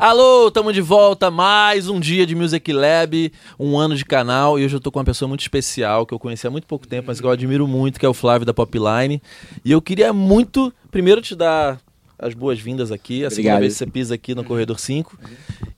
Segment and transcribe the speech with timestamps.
[0.00, 4.64] Alô, tamo de volta, mais um dia de Music Lab, um ano de canal, e
[4.64, 7.08] hoje eu tô com uma pessoa muito especial, que eu conheci há muito pouco tempo,
[7.08, 9.20] mas que eu admiro muito, que é o Flávio da Popline.
[9.62, 11.78] E eu queria muito, primeiro te dar
[12.18, 13.34] as boas-vindas aqui, a Obrigado.
[13.34, 15.18] segunda vez que você pisa aqui no Corredor 5,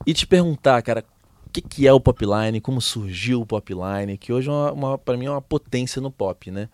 [0.05, 1.03] e te perguntar, cara,
[1.45, 4.97] o que, que é o Popline, como surgiu o Popline, que hoje é uma, uma,
[4.97, 6.69] pra mim é uma potência no pop, né?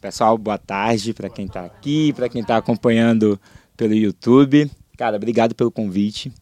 [0.00, 3.38] Pessoal, boa tarde para quem está aqui, para quem está acompanhando
[3.76, 4.70] pelo YouTube.
[4.96, 6.32] Cara, obrigado pelo convite.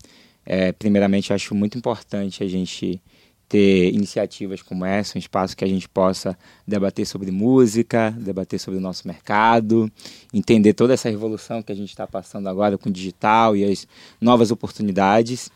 [0.47, 3.01] É, primeiramente, acho muito importante a gente
[3.49, 8.79] ter iniciativas como essa, um espaço que a gente possa debater sobre música, debater sobre
[8.79, 9.91] o nosso mercado,
[10.33, 13.87] entender toda essa revolução que a gente está passando agora com o digital e as
[14.21, 15.51] novas oportunidades.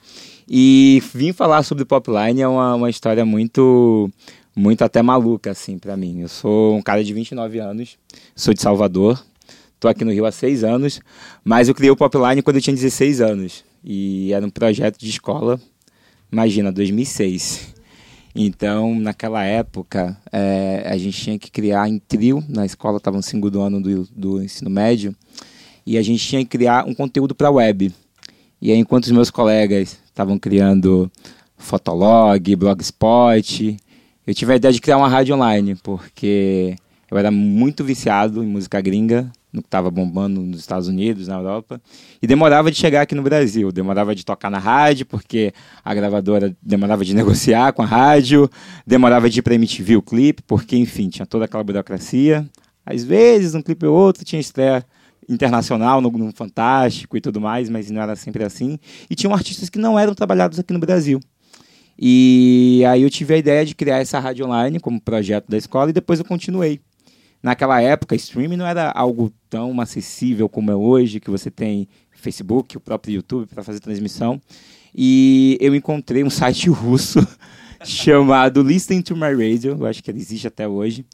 [0.49, 4.11] E vim falar sobre Popline é uma, uma história muito
[4.55, 6.21] muito até maluca assim para mim.
[6.21, 7.97] Eu sou um cara de 29 anos,
[8.35, 9.23] sou de Salvador,
[9.79, 11.01] Estou aqui no Rio há seis anos,
[11.45, 13.65] mas eu criei o Popline quando eu tinha 16 anos.
[13.85, 15.61] E era um projeto de escola,
[16.31, 17.75] imagina, 2006.
[18.35, 23.23] Então, naquela época, é, a gente tinha que criar em trio, na escola estava no
[23.23, 25.15] segundo ano do, do ensino médio,
[25.87, 27.93] e a gente tinha que criar um conteúdo para a web.
[28.61, 31.11] E aí, enquanto os meus colegas estavam criando
[31.57, 33.77] Fotolog, Blogspot,
[34.27, 36.77] eu tive a ideia de criar uma rádio online, porque
[37.11, 41.37] eu era muito viciado em música gringa, no que estava bombando nos Estados Unidos, na
[41.37, 41.81] Europa,
[42.21, 45.53] e demorava de chegar aqui no Brasil, demorava de tocar na rádio, porque
[45.85, 48.51] a gravadora demorava de negociar com a rádio,
[48.87, 52.49] demorava de ir para o clipe, porque, enfim, tinha toda aquela burocracia.
[52.85, 54.85] Às vezes, um clipe ou outro tinha estreia
[55.29, 58.79] internacional no, no Fantástico e tudo mais, mas não era sempre assim.
[59.11, 61.21] E tinham artistas que não eram trabalhados aqui no Brasil.
[61.99, 65.91] E aí eu tive a ideia de criar essa rádio online como projeto da escola
[65.91, 66.81] e depois eu continuei
[67.43, 72.77] naquela época, streaming não era algo tão acessível como é hoje, que você tem Facebook,
[72.77, 74.41] o próprio YouTube para fazer transmissão.
[74.95, 77.27] E eu encontrei um site russo
[77.85, 81.07] chamado Listen to My Radio, eu acho que ele existe até hoje,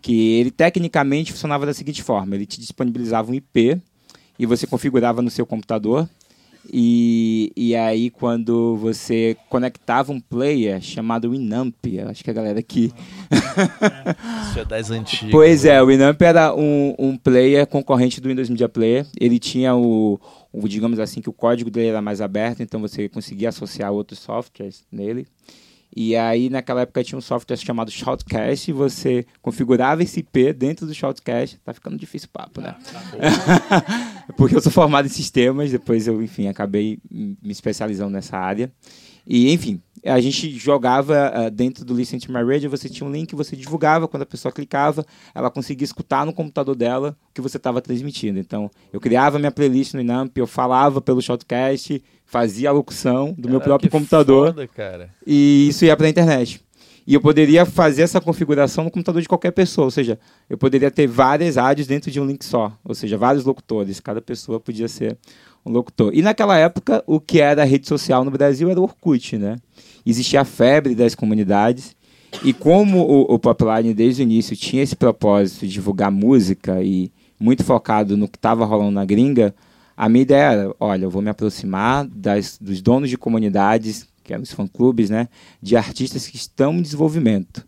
[0.00, 3.80] que ele tecnicamente funcionava da seguinte forma: ele te disponibilizava um IP
[4.38, 6.08] e você configurava no seu computador
[6.70, 11.74] e, e aí, quando você conectava um player chamado Winamp,
[12.08, 12.92] acho que a galera aqui.
[14.50, 15.30] Isso é das antigas.
[15.30, 19.06] Pois é, o Winamp era um, um player concorrente do Windows Media Player.
[19.18, 20.20] Ele tinha o,
[20.52, 24.18] o, digamos assim, que o código dele era mais aberto, então você conseguia associar outros
[24.18, 25.26] softwares nele.
[25.94, 30.86] E aí, naquela época, tinha um software chamado Shoutcast e você configurava esse IP dentro
[30.86, 31.58] do Shoutcast.
[31.64, 32.76] Tá ficando difícil o papo, né?
[34.36, 38.70] Porque eu sou formado em sistemas, depois eu, enfim, acabei me especializando nessa área.
[39.26, 43.12] E, enfim, a gente jogava uh, dentro do Listen to My Radio, você tinha um
[43.12, 45.04] link, você divulgava, quando a pessoa clicava,
[45.34, 48.38] ela conseguia escutar no computador dela o que você estava transmitindo.
[48.38, 53.48] Então, eu criava minha playlist no Inamp, eu falava pelo Shoutcast, fazia a locução do
[53.48, 54.48] meu próprio computador.
[54.48, 55.10] Foda, cara.
[55.26, 56.60] E isso ia para a internet.
[57.06, 60.18] E eu poderia fazer essa configuração no computador de qualquer pessoa, ou seja,
[60.50, 64.20] eu poderia ter várias rádios dentro de um link só, ou seja, vários locutores, cada
[64.20, 65.16] pessoa podia ser
[65.64, 66.12] um locutor.
[66.14, 69.56] E naquela época, o que era rede social no Brasil era o Orkut, né?
[70.04, 71.96] Existia a febre das comunidades,
[72.44, 77.10] e como o, o Popline desde o início tinha esse propósito de divulgar música e
[77.40, 79.54] muito focado no que estava rolando na gringa,
[79.96, 84.32] a minha ideia era, olha, eu vou me aproximar das, dos donos de comunidades que
[84.32, 85.28] eram os fã-clubes, né,
[85.62, 87.66] de artistas que estão em desenvolvimento.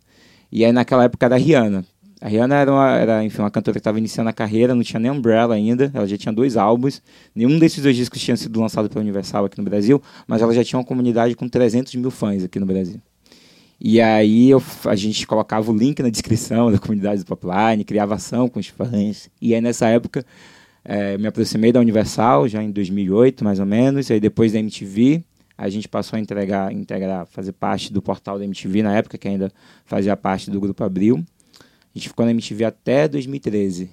[0.52, 1.84] E aí naquela época era a Rihanna.
[2.20, 5.00] A Rihanna era, uma, era enfim, uma cantora que estava iniciando a carreira, não tinha
[5.00, 7.02] nem Umbrella ainda, ela já tinha dois álbuns,
[7.34, 10.62] nenhum desses dois discos tinha sido lançado pela Universal aqui no Brasil, mas ela já
[10.62, 13.00] tinha uma comunidade com 300 mil fãs aqui no Brasil.
[13.80, 18.16] E aí eu, a gente colocava o link na descrição da comunidade do Popline, criava
[18.16, 19.30] ação com os fãs.
[19.40, 20.22] E aí nessa época
[20.84, 25.24] é, me aproximei da Universal, já em 2008 mais ou menos, aí depois da MTV,
[25.56, 29.28] a gente passou a entregar, integrar, fazer parte do portal da MTV na época, que
[29.28, 29.50] ainda
[29.86, 31.24] fazia parte do Grupo Abril.
[31.94, 33.90] A gente ficou na MTV até 2013.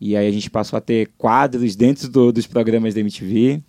[0.00, 3.62] E aí a gente passou a ter quadros dentro do, dos programas da MTV.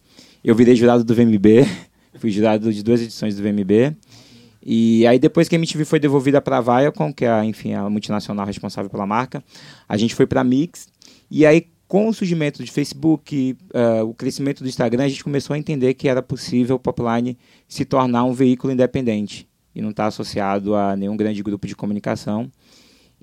[0.44, 1.66] Eu virei jurado do VMB,
[2.20, 3.96] fui jurado de duas edições do VMB.
[4.64, 7.90] E aí depois que a MTV foi devolvida para a Viacom, que é, enfim, a
[7.90, 9.44] multinacional responsável pela marca,
[9.90, 10.88] a gente foi para a Mix.
[11.30, 15.54] E aí com o surgimento de Facebook, uh, o crescimento do Instagram, a gente começou
[15.54, 17.38] a entender que era possível o Popline
[17.68, 19.46] se tornar um veículo independente
[19.76, 22.50] e não estar tá associado a nenhum grande grupo de comunicação.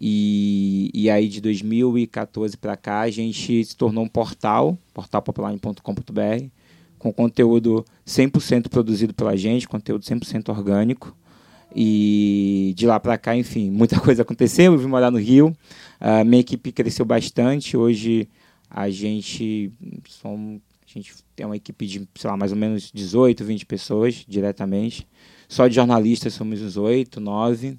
[0.00, 6.46] E, e aí, de 2014 para cá, a gente se tornou um portal, portalpopline.com.br,
[6.98, 11.16] com conteúdo 100% produzido pela gente, conteúdo 100% orgânico.
[11.74, 14.72] E de lá para cá, enfim, muita coisa aconteceu.
[14.72, 15.54] Eu vim morar no Rio,
[16.00, 17.76] a minha equipe cresceu bastante.
[17.76, 18.28] Hoje
[18.70, 19.72] a gente,
[20.06, 24.24] som, a gente tem uma equipe de, sei lá, mais ou menos 18, 20 pessoas
[24.28, 25.06] diretamente.
[25.48, 27.78] Só de jornalistas somos uns 8, 9.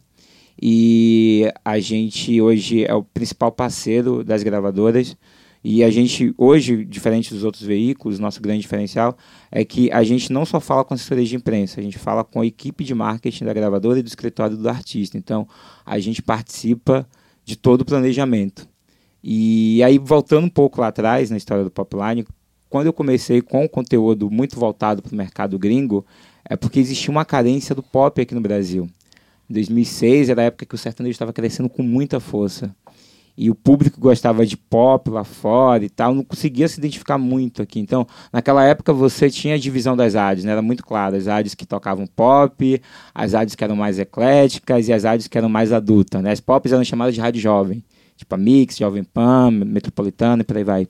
[0.61, 5.15] E a gente hoje é o principal parceiro das gravadoras.
[5.63, 9.17] E a gente, hoje, diferente dos outros veículos, nosso grande diferencial
[9.51, 12.41] é que a gente não só fala com assessores de imprensa, a gente fala com
[12.41, 15.17] a equipe de marketing da gravadora e do escritório do artista.
[15.17, 15.47] Então,
[15.85, 17.07] a gente participa
[17.43, 18.67] de todo o planejamento.
[19.21, 22.25] E aí, voltando um pouco lá atrás, na história do Popline,
[22.69, 26.05] quando eu comecei com o conteúdo muito voltado para o mercado gringo,
[26.45, 28.89] é porque existia uma carência do pop aqui no Brasil.
[29.49, 32.75] Em 2006 era a época que o sertanejo estava crescendo com muita força
[33.41, 37.61] e o público gostava de pop lá fora e tal, não conseguia se identificar muito
[37.61, 37.79] aqui.
[37.79, 40.51] Então, naquela época você tinha a divisão das áreas, né?
[40.51, 42.81] era muito claro, as áreas que tocavam pop,
[43.15, 46.21] as áreas que eram mais ecléticas e as áreas que eram mais adultas.
[46.21, 46.33] Né?
[46.33, 47.81] As pops eram chamadas de rádio jovem,
[48.17, 50.87] tipo a Mix, Jovem Pan, Metropolitana e por aí vai.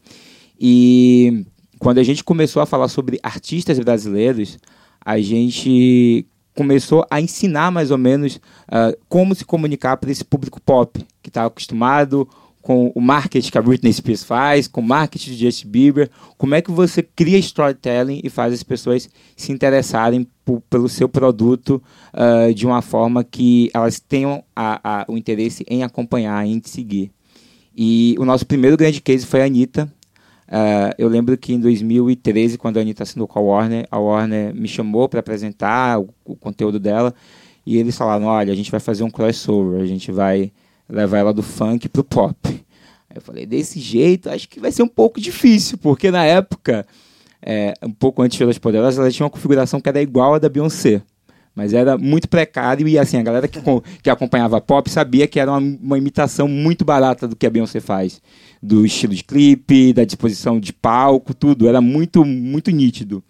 [0.59, 1.45] E
[1.77, 4.57] quando a gente começou a falar sobre artistas brasileiros,
[5.05, 6.25] a gente
[6.59, 11.29] começou a ensinar mais ou menos uh, como se comunicar para esse público pop, que
[11.29, 12.27] está acostumado
[12.61, 16.55] com o marketing que a Britney Spears faz, com o marketing de Justin Bieber, como
[16.55, 20.27] é que você cria storytelling e faz as pessoas se interessarem
[20.69, 21.81] pelo seu produto
[22.13, 27.09] uh, de uma forma que elas tenham a, a, o interesse em acompanhar, em seguir.
[27.73, 29.89] E o nosso primeiro grande case foi a Anitta,
[30.49, 34.51] Uh, eu lembro que em 2013, quando a Anitta assinou com a Warner, a Warner
[34.55, 37.13] me chamou para apresentar o, o, conteúdo dela
[37.63, 40.51] e eles falaram: olha, a gente vai fazer um crossover, a gente vai
[40.89, 42.35] levar ela do funk pro pop.
[42.47, 46.83] Aí eu falei: desse jeito, acho que vai ser um pouco difícil, porque na época,
[47.43, 50.49] é, um pouco antes das Poderosas, ela tinha uma configuração que era igual à da
[50.49, 51.03] Beyoncé.
[51.53, 53.59] Mas era muito precário e assim, a galera que,
[54.01, 57.79] que acompanhava pop sabia que era uma, uma imitação muito barata do que a Beyoncé
[57.79, 58.21] faz.
[58.61, 61.67] Do estilo de clipe, da disposição de palco, tudo.
[61.67, 63.23] Era muito, muito nítido.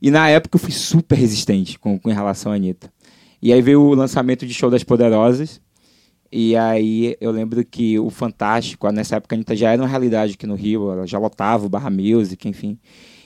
[0.00, 2.92] E na época eu fui super resistente com, com relação à Anitta.
[3.42, 5.60] E aí veio o lançamento de Show das Poderosas.
[6.32, 10.34] E aí eu lembro que o Fantástico, nessa época a Anitta já era uma realidade
[10.34, 12.78] aqui no Rio, ela já lotava o Barra Music, enfim.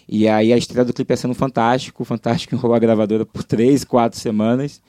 [0.09, 2.03] E aí a estreia do clipe ia sendo fantástico.
[2.03, 4.81] O Fantástico enrolou a gravadora por três, quatro semanas.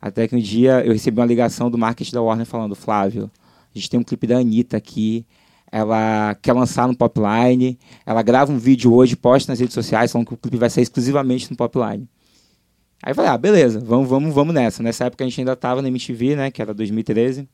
[0.00, 3.30] Até que um dia eu recebi uma ligação do marketing da Warner falando, Flávio,
[3.74, 5.24] a gente tem um clipe da Anitta aqui,
[5.74, 7.76] ela quer lançar no Popline,
[8.06, 10.84] ela grava um vídeo hoje, posta nas redes sociais, falando que o clipe vai sair
[10.84, 12.08] exclusivamente no Popline.
[13.02, 14.84] Aí eu falei, ah, beleza, vamos, vamos, vamos nessa.
[14.84, 17.48] Nessa época a gente ainda estava na MTV, né, que era 2013,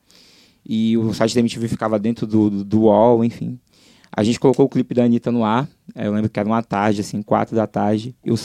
[0.69, 3.59] e o site da MTV ficava dentro do, do, do UOL, enfim.
[4.15, 5.67] A gente colocou o clipe da Anitta no ar.
[5.95, 8.15] Eu lembro que era uma tarde, assim, quatro da tarde.
[8.23, 8.37] E o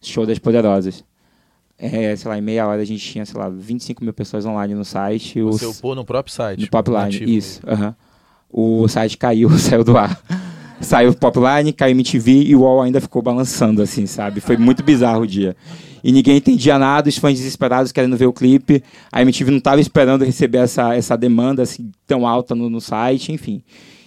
[0.00, 1.04] show das Poderosas.
[1.76, 4.74] É, sei lá, em meia hora a gente tinha, sei lá, 25 mil pessoas online
[4.74, 5.42] no site.
[5.42, 6.62] Você upou no próprio site?
[6.62, 7.60] No Popline, isso.
[7.60, 7.94] -huh.
[8.50, 10.20] O site caiu, saiu do ar.
[10.80, 14.40] saiu o Popline, caiu MTV e o UOL ainda ficou balançando, assim, sabe?
[14.40, 15.56] Foi muito bizarro o dia.
[16.02, 18.82] E ninguém entendia nada, os fãs desesperados querendo ver o clipe.
[19.10, 23.32] A MTV não estava esperando receber essa, essa demanda assim, tão alta no, no site,
[23.32, 23.62] enfim.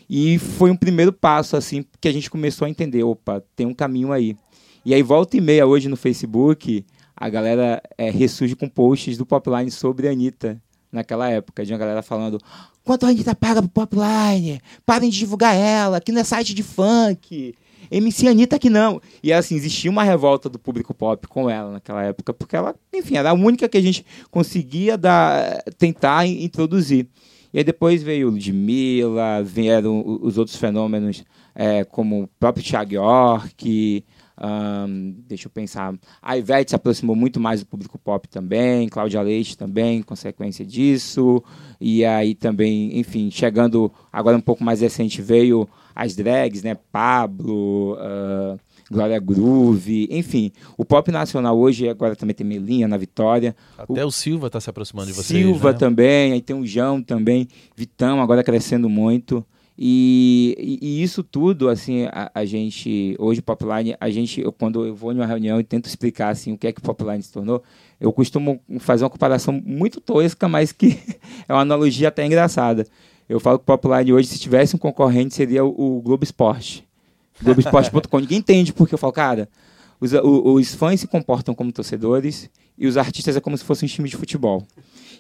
[0.09, 3.73] E foi um primeiro passo, assim, que a gente começou a entender, opa, tem um
[3.73, 4.35] caminho aí.
[4.83, 6.83] E aí, volta e meia, hoje no Facebook,
[7.15, 10.59] a galera é, ressurge com posts do Popline sobre a Anitta,
[10.91, 12.39] naquela época, de uma galera falando
[12.83, 14.59] quanto a Anitta paga pro Popline?
[14.85, 17.53] Parem de divulgar ela, aqui não é site de funk.
[17.91, 19.01] MC Anitta que não.
[19.23, 23.17] E assim, existia uma revolta do público pop com ela naquela época, porque ela, enfim,
[23.17, 27.07] era a única que a gente conseguia dar, tentar introduzir.
[27.53, 31.23] E aí depois veio Ludmilla, vieram os outros fenômenos,
[31.55, 34.03] é, como o próprio Thiago York,
[34.41, 39.21] um, deixa eu pensar, a Ivete se aproximou muito mais do público pop também, Cláudia
[39.21, 41.43] Leite também, consequência disso,
[41.79, 47.95] e aí também, enfim, chegando agora um pouco mais recente, veio as drags, né, Pablo...
[47.95, 48.59] Uh,
[48.91, 50.51] Glória Groove, enfim.
[50.75, 53.55] O pop nacional hoje agora também tem Melinha na Vitória.
[53.77, 55.27] Até o, o Silva está se aproximando de vocês.
[55.27, 55.77] Silva né?
[55.77, 59.45] também, aí tem o João também, Vitão agora crescendo muito.
[59.81, 64.93] E, e, isso tudo, assim, a, a, gente, hoje Popline, a gente, eu, quando eu
[64.93, 67.63] vou em uma reunião e tento explicar, assim, o que é que Popline se tornou,
[67.97, 70.99] eu costumo fazer uma comparação muito tosca, mas que
[71.47, 72.85] é uma analogia até engraçada.
[73.29, 76.85] Eu falo que Popline hoje, se tivesse um concorrente, seria o, o Globo Esporte.
[77.41, 78.19] Globoesporte.com.
[78.19, 79.47] Ninguém entende porque eu falo, cara,
[80.01, 83.87] os, os fãs se comportam como torcedores e os artistas é como se fosse um
[83.87, 84.61] time de futebol.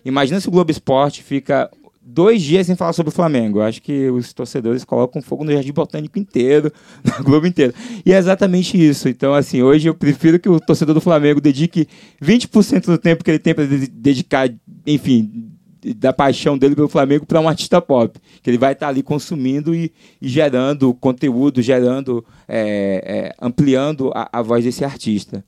[0.03, 3.61] Imagina se o Globo Esporte fica dois dias sem falar sobre o Flamengo.
[3.61, 6.71] Acho que os torcedores colocam fogo no Jardim Botânico inteiro,
[7.17, 7.73] no Globo inteiro.
[8.05, 9.09] E é exatamente isso.
[9.09, 11.87] Então, assim, hoje eu prefiro que o torcedor do Flamengo dedique
[12.21, 14.49] 20% do tempo que ele tem para dedicar,
[14.85, 15.49] enfim,
[15.95, 19.01] da paixão dele pelo Flamengo para um artista pop, que ele vai estar tá ali
[19.01, 19.91] consumindo e,
[20.21, 25.43] e, gerando conteúdo, gerando, é, é, ampliando a, a, voz desse artista.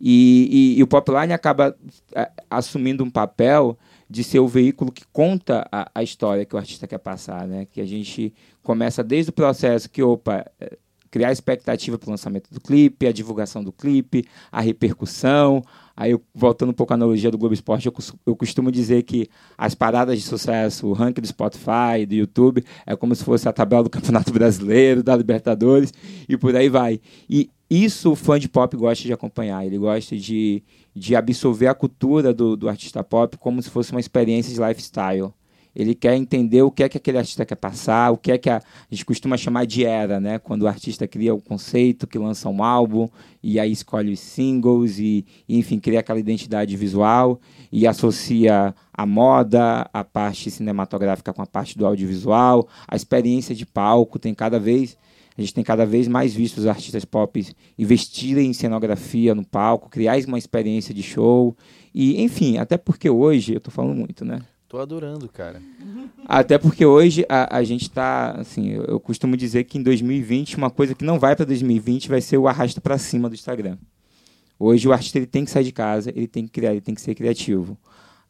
[0.00, 1.74] E, e, e o Popline acaba
[2.14, 6.58] é, assumindo um papel de ser o veículo que conta a, a, história que o
[6.58, 7.66] artista quer passar, né?
[7.66, 8.32] Que a gente
[8.62, 10.78] começa desde o processo que, opa, é,
[11.10, 15.62] criar expectativa para o lançamento do clipe, a divulgação do clipe, a repercussão.
[15.96, 17.94] Aí, eu, voltando um pouco à analogia do Globo Esporte, eu,
[18.26, 22.94] eu costumo dizer que as paradas de sucesso, o ranking do Spotify, do YouTube, é
[22.94, 25.92] como se fosse a tabela do Campeonato Brasileiro, da Libertadores
[26.28, 27.00] e por aí vai.
[27.28, 29.64] E isso o fã de pop gosta de acompanhar.
[29.66, 30.62] Ele gosta de,
[30.94, 35.32] de absorver a cultura do, do artista pop como se fosse uma experiência de lifestyle.
[35.76, 38.48] Ele quer entender o que é que aquele artista quer passar, o que é que
[38.48, 40.38] a, a gente costuma chamar de era, né?
[40.38, 43.06] Quando o artista cria o um conceito, que lança um álbum
[43.42, 47.38] e aí escolhe os singles e, e, enfim, cria aquela identidade visual
[47.70, 53.66] e associa a moda, a parte cinematográfica com a parte do audiovisual, a experiência de
[53.66, 54.96] palco tem cada vez
[55.36, 57.46] a gente tem cada vez mais visto os artistas pop
[57.78, 61.56] investirem em cenografia no palco, criar uma experiência de show.
[61.94, 64.40] E, enfim, até porque hoje, eu estou falando muito, né?
[64.68, 65.62] Tô adorando, cara.
[66.26, 70.56] Até porque hoje a, a gente está, assim, eu, eu, costumo dizer que em 2020
[70.56, 73.78] uma coisa que não vai para 2020 vai ser o arrasta para cima do Instagram.
[74.58, 76.94] Hoje o artista ele tem que sair de casa, ele tem que criar, ele tem
[76.94, 77.78] que ser criativo.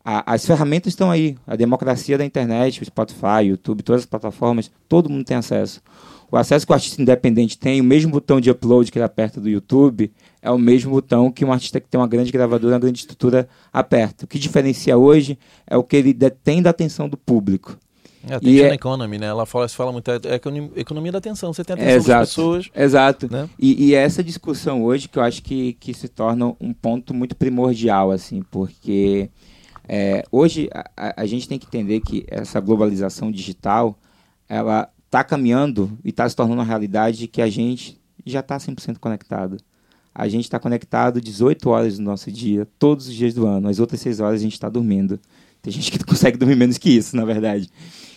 [0.04, 4.06] A, as ferramentas estão aí, a democracia da internet, o Spotify, o YouTube, todas as
[4.06, 5.80] plataformas, todo mundo tem acesso.
[6.30, 9.40] O acesso que o artista independente tem, o mesmo botão de upload que ele aperta
[9.40, 10.10] do YouTube,
[10.42, 13.48] é o mesmo botão que um artista que tem uma grande gravadora, uma grande estrutura
[13.72, 14.24] aperta.
[14.24, 17.78] O que diferencia hoje é o que ele detém da atenção do público.
[18.28, 18.74] É, tem é...
[18.74, 19.26] Economy, né?
[19.26, 22.28] Ela fala, fala muito, é, é economia da atenção, você tem atenção é, exato, das
[22.28, 22.70] pessoas.
[22.74, 23.32] Exato.
[23.32, 23.48] Né?
[23.56, 27.14] E, e é essa discussão hoje que eu acho que, que se torna um ponto
[27.14, 29.30] muito primordial, assim, porque
[29.88, 33.96] é, hoje a, a, gente tem que entender que essa globalização digital,
[34.48, 38.98] ela está caminhando e está se tornando uma realidade que a gente já está 100%
[38.98, 39.56] conectado.
[40.14, 43.68] A gente está conectado 18 horas do nosso dia, todos os dias do ano.
[43.68, 45.18] As outras 6 horas a gente está dormindo.
[45.62, 47.70] Tem gente que consegue dormir menos que isso, na verdade.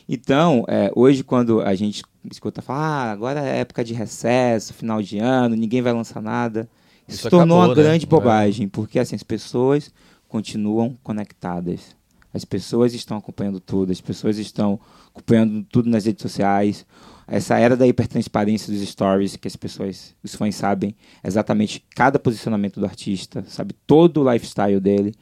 [0.10, 5.01] Então, é, hoje, quando a gente escuta falar, ah, agora é época de recesso, final
[5.01, 6.68] de ano, ninguém vai lançar nada,
[7.08, 7.89] isso, tornou acabou, uma né?
[7.89, 8.70] grande bobagem, é.
[8.70, 9.91] porque assim, as pessoas
[10.27, 11.96] continuam conectadas.
[12.33, 16.86] As pessoas estão acompanhando tudo, as pessoas estão acompanhando tudo nas redes sociais.
[17.27, 22.79] Essa era da hipertransparência dos stories, que as pessoas, os fãs sabem exatamente cada posicionamento
[22.79, 25.13] do artista, sabe todo o lifestyle dele.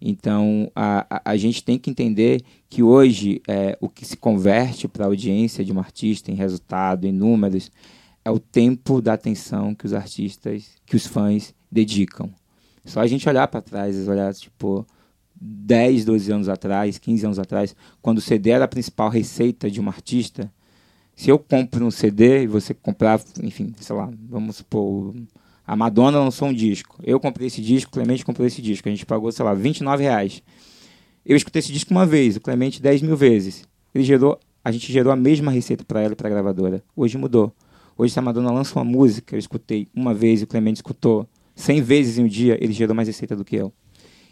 [0.00, 4.86] Então, a, a, a gente tem que entender que hoje é, o que se converte
[4.86, 7.70] para a audiência de um artista em resultado, em números,
[8.24, 12.30] é o tempo da atenção que os artistas, que os fãs dedicam.
[12.84, 14.86] Só a gente olhar para trás, olhar, tipo,
[15.40, 19.80] 10, 12 anos atrás, 15 anos atrás, quando o CD era a principal receita de
[19.80, 20.50] um artista,
[21.16, 25.14] se eu compro um CD e você comprar, enfim, sei lá, vamos supor,
[25.66, 26.98] a Madonna lançou um disco.
[27.02, 28.88] Eu comprei esse disco, o Clemente comprou esse disco.
[28.88, 30.42] A gente pagou, sei lá, 29 reais.
[31.24, 33.66] Eu escutei esse disco uma vez, o Clemente 10 mil vezes.
[33.94, 36.82] Ele gerou, a gente gerou a mesma receita para ela e para a gravadora.
[36.94, 37.54] Hoje mudou.
[37.96, 41.80] Hoje, se a Madonna lança uma música, eu escutei uma vez o Clemente escutou 100
[41.80, 43.72] vezes em um dia, ele gerou mais receita do que eu.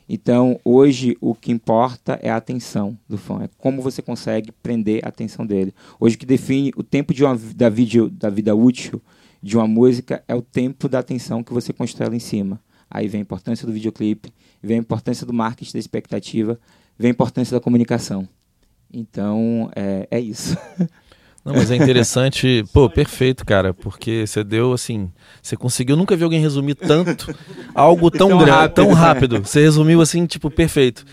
[0.08, 5.04] Então, hoje, o que importa é a atenção do fã, é como você consegue prender
[5.04, 5.74] a atenção dele.
[5.98, 9.00] Hoje, o que define o tempo de uma, da, vídeo, da vida útil
[9.42, 12.60] de uma música é o tempo da atenção que você constrói lá em cima.
[12.90, 14.32] Aí vem a importância do videoclipe,
[14.62, 16.60] vem a importância do marketing da expectativa,
[16.98, 18.28] vem a importância da comunicação.
[18.92, 20.56] Então, é, é isso.
[21.44, 25.10] Não, mas é interessante, pô, perfeito, cara, porque você deu assim,
[25.42, 27.34] você conseguiu, nunca vi alguém resumir tanto
[27.74, 28.74] algo tão, tão grande, rápido.
[28.74, 29.38] tão rápido.
[29.40, 31.04] Você resumiu assim, tipo, perfeito.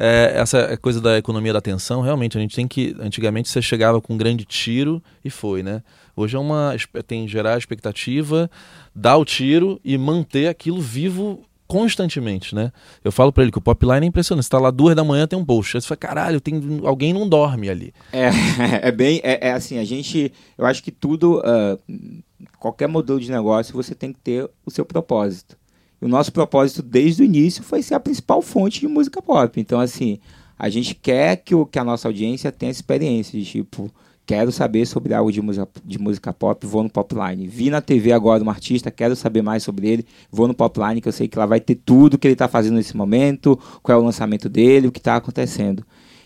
[0.00, 2.94] É, essa coisa da economia da atenção, realmente, a gente tem que.
[3.00, 5.82] Antigamente você chegava com um grande tiro e foi, né?
[6.14, 6.76] Hoje é uma.
[7.04, 8.48] tem gerar expectativa,
[8.94, 12.72] dar o tiro e manter aquilo vivo constantemente, né?
[13.04, 14.46] Eu falo para ele que o Popline é impressionante.
[14.46, 15.76] Você tá lá duas da manhã, tem um post.
[15.76, 17.92] Aí você fala, caralho, tem, alguém não dorme ali.
[18.10, 18.30] É,
[18.88, 22.22] é bem, é, é assim, a gente, eu acho que tudo, uh,
[22.58, 25.58] qualquer modelo de negócio, você tem que ter o seu propósito.
[26.00, 29.60] E o nosso propósito desde o início foi ser a principal fonte de música pop.
[29.60, 30.18] Então, assim,
[30.58, 33.90] a gente quer que, o, que a nossa audiência tenha experiência de tipo,
[34.28, 37.48] quero saber sobre algo de música, de música pop, vou no Popline.
[37.48, 41.08] Vi na TV agora um artista, quero saber mais sobre ele, vou no Popline, que
[41.08, 44.02] eu sei que lá vai ter tudo que ele está fazendo nesse momento, qual é
[44.02, 45.82] o lançamento dele, o que está acontecendo.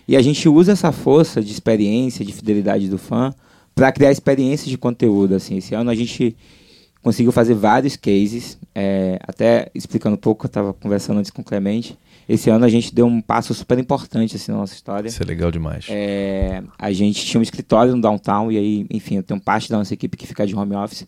[0.08, 3.32] E a gente usa essa força de experiência, de fidelidade do fã,
[3.72, 5.36] para criar experiências de conteúdo.
[5.36, 6.36] Assim, esse ano a gente
[7.02, 8.58] conseguiu fazer vários cases.
[8.74, 11.98] É, até explicando um pouco, eu estava conversando antes com o Clemente.
[12.28, 15.08] Esse ano a gente deu um passo super importante assim, na nossa história.
[15.08, 15.86] Isso é legal demais.
[15.88, 19.76] É, a gente tinha um escritório no downtown, e aí, enfim, eu tenho parte da
[19.76, 21.06] nossa equipe que fica de home office.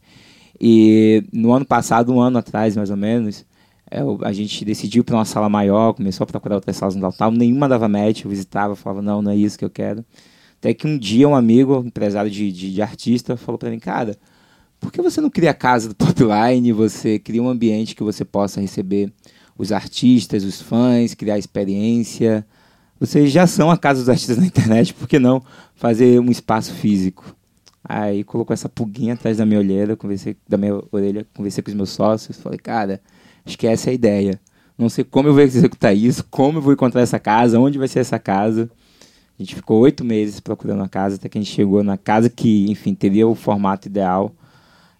[0.60, 3.44] E no ano passado, um ano atrás mais ou menos,
[3.90, 7.30] é, a gente decidiu para uma sala maior, começou a procurar outras salas no downtown,
[7.30, 10.04] nenhuma dava match, eu visitava, falava, não, não é isso que eu quero.
[10.58, 14.16] Até que um dia um amigo, empresário de, de, de artista, falou para mim, cara,
[14.84, 18.22] por que você não cria a casa do Popline, você cria um ambiente que você
[18.22, 19.10] possa receber
[19.56, 22.46] os artistas, os fãs, criar experiência.
[23.00, 25.42] Vocês já são a casa dos artistas na internet, por que não
[25.74, 27.34] fazer um espaço físico?
[27.82, 31.76] Aí colocou essa pulguinha atrás da minha olheira, conversei da minha orelha, conversei com os
[31.76, 33.00] meus sócios, falei, cara,
[33.62, 34.38] essa é a ideia.
[34.76, 37.88] Não sei como eu vou executar isso, como eu vou encontrar essa casa, onde vai
[37.88, 38.70] ser essa casa.
[39.38, 42.28] A gente ficou oito meses procurando a casa, até que a gente chegou na casa
[42.28, 44.34] que, enfim, teria o formato ideal.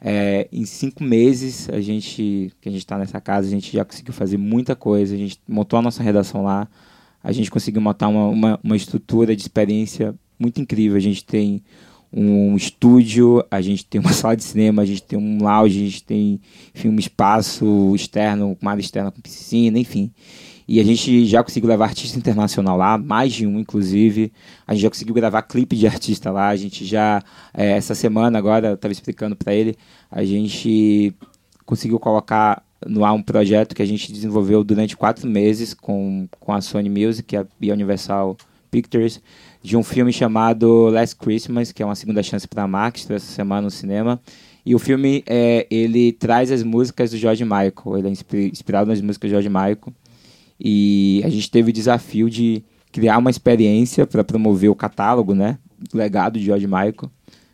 [0.07, 3.87] É, em cinco meses a gente que a gente está nessa casa a gente já
[3.87, 6.69] conseguiu fazer muita coisa a gente montou a nossa redação lá
[7.23, 11.63] a gente conseguiu montar uma, uma, uma estrutura de experiência muito incrível a gente tem
[12.17, 15.85] um estúdio, a gente tem uma sala de cinema, a gente tem um lounge, a
[15.85, 16.41] gente tem
[16.73, 20.13] enfim, um espaço externo, uma área externa com piscina, enfim.
[20.67, 24.33] E a gente já conseguiu levar artista internacional lá, mais de um, inclusive.
[24.67, 26.49] A gente já conseguiu gravar clipe de artista lá.
[26.49, 29.77] A gente já, é, essa semana, agora, eu estava explicando para ele,
[30.11, 31.15] a gente
[31.67, 36.53] conseguiu colocar no ar um projeto que a gente desenvolveu durante quatro meses com, com
[36.53, 38.37] a Sony Music e a Universal
[38.71, 39.21] Pictures
[39.63, 43.33] de um filme chamado Last Christmas, que é uma segunda chance para Mark, que essa
[43.33, 44.21] semana no cinema.
[44.67, 49.01] E o filme, é, ele traz as músicas do George Michael, ele é inspirado nas
[49.01, 49.93] músicas do George Michael.
[50.59, 55.59] E a gente teve o desafio de criar uma experiência para promover o catálogo, né,
[55.93, 57.11] o legado de George Michael,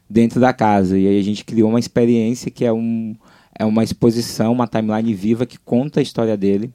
[0.08, 0.98] dentro da casa.
[0.98, 3.16] E aí a gente criou uma experiência que é, um,
[3.58, 6.70] é uma exposição, uma timeline viva que conta a história dele.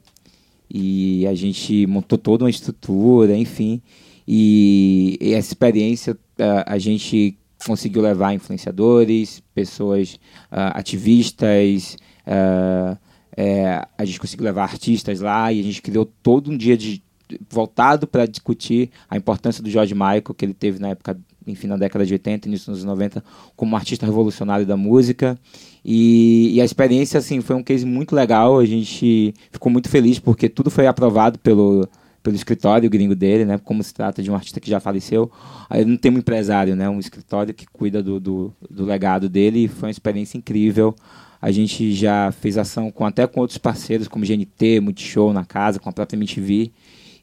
[0.68, 3.80] E a gente montou toda uma estrutura, enfim.
[4.26, 10.14] E, e essa experiência a, a gente conseguiu levar influenciadores, pessoas
[10.50, 12.98] uh, ativistas, uh,
[13.36, 17.02] é, a gente conseguiu levar artistas lá e a gente criou todo um dia de,
[17.50, 21.76] voltado para discutir a importância do George Michael, que ele teve na época, enfim, na
[21.76, 23.22] década de 80, início dos anos 90,
[23.54, 25.38] como um artista revolucionário da música.
[25.84, 30.18] E, e, a experiência, assim, foi um case muito legal, a gente ficou muito feliz
[30.18, 31.88] porque tudo foi aprovado pelo
[32.22, 33.56] pelo escritório gringo dele, né?
[33.56, 35.30] Como se trata de um artista que já faleceu,
[35.70, 36.88] aí não tem um empresário, né?
[36.88, 40.92] Um escritório que cuida do, do, do legado dele e foi uma experiência incrível.
[41.40, 45.78] A gente já fez ação com até com outros parceiros, como GNT, Multishow na casa,
[45.78, 46.70] com a própria MTV.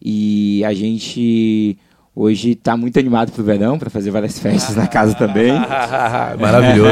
[0.02, 1.78] E a gente
[2.16, 5.52] hoje está muito animado para o verão, para fazer várias festas na casa também.
[6.40, 6.92] Maravilhoso.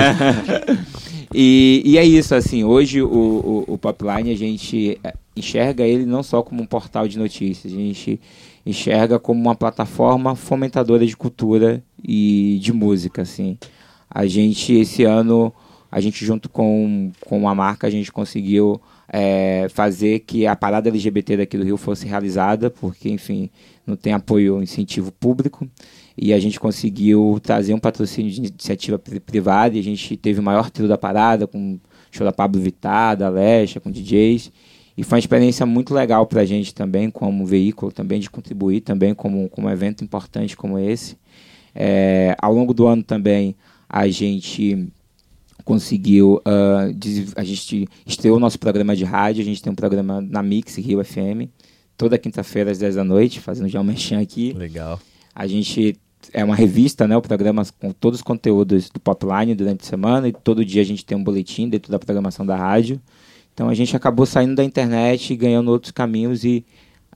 [1.34, 3.08] e, e, é isso, assim, hoje o,
[3.68, 5.00] o, o Popline a gente
[5.36, 8.20] enxerga ele não só como um portal de notícias, a gente
[8.66, 13.58] enxerga como uma plataforma fomentadora de cultura e de música, assim.
[14.10, 15.54] A gente esse ano,
[15.92, 20.90] a gente junto com com uma marca, a gente conseguiu é, fazer que a parada
[20.90, 23.50] LGBT daqui do Rio fosse realizada, porque enfim
[23.86, 25.68] não tem apoio incentivo público
[26.18, 30.44] e a gente conseguiu trazer um patrocínio de iniciativa privada e a gente teve o
[30.44, 34.52] maior trio da parada com show da Pablo Vittar, da Lesha, com DJs
[34.98, 38.82] e foi uma experiência muito legal para a gente também, como veículo, também de contribuir
[38.82, 41.18] também como, como um evento importante como esse.
[41.74, 43.56] É, ao longo do ano também
[43.90, 44.88] a gente
[45.64, 50.22] conseguiu, uh, a gente estreou o nosso programa de rádio, a gente tem um programa
[50.22, 51.50] na Mix Rio FM,
[51.98, 54.54] toda quinta-feira às 10 da noite, fazendo já um mexão aqui.
[54.54, 55.00] Legal.
[55.34, 55.96] A gente
[56.34, 60.28] é uma revista, né, o programa com todos os conteúdos do Popline durante a semana
[60.28, 63.02] e todo dia a gente tem um boletim dentro da programação da rádio.
[63.54, 66.66] Então a gente acabou saindo da internet e ganhando outros caminhos e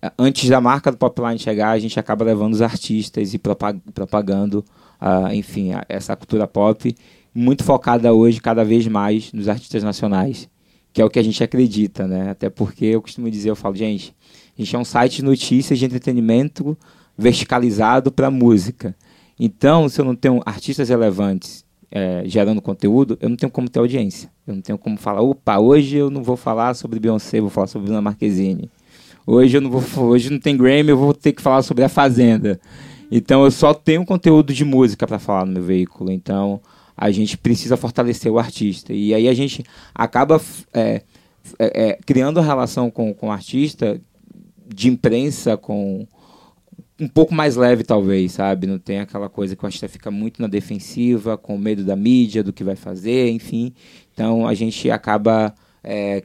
[0.01, 4.65] eh, antes da marca do Popline chegar, a gente acaba levando os artistas e propagando,
[5.01, 6.95] uh, enfim, essa cultura pop
[7.36, 10.50] muito focada hoje cada vez mais nos artistas nacionais,
[10.93, 12.30] que é o que a gente acredita, né?
[12.30, 14.15] Até porque eu costumo dizer, eu falo, gente,
[14.58, 16.78] a gente é um site de notícias de entretenimento
[17.17, 18.95] verticalizado para música.
[19.38, 23.80] Então, se eu não tenho artistas relevantes é, gerando conteúdo, eu não tenho como ter
[23.80, 24.32] audiência.
[24.48, 27.67] Eu não tenho como falar, opa, hoje eu não vou falar sobre Beyoncé, vou falar
[27.67, 28.69] sobre Bruna Marquezine.
[29.28, 31.89] Hoje eu não vou, hoje não tem Grammy, eu vou ter que falar sobre a
[31.89, 32.60] Fazenda.
[33.12, 36.12] Então eu só tenho conteúdo de música para falar no meu veículo.
[36.12, 36.62] Então
[36.95, 38.93] a gente precisa fortalecer o artista.
[38.93, 40.41] E aí a gente acaba
[40.73, 41.01] é,
[41.60, 43.99] é, é criando a relação com, com o artista
[44.67, 46.08] de imprensa, com,
[46.99, 48.67] um pouco mais leve, talvez, sabe?
[48.67, 52.43] Não tem aquela coisa que o artista fica muito na defensiva, com medo da mídia,
[52.43, 53.73] do que vai fazer, enfim.
[54.13, 55.53] Então a gente acaba
[55.84, 56.23] é,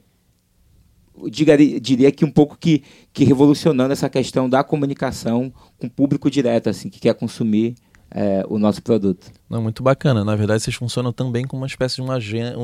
[1.28, 6.30] diria, diria que um pouco que, que revolucionando essa questão da comunicação com o público
[6.30, 7.74] direto, assim, que quer consumir
[8.10, 9.30] é, o nosso produto.
[9.48, 10.24] Não, muito bacana.
[10.24, 12.18] Na verdade, vocês funcionam também como uma espécie de uma,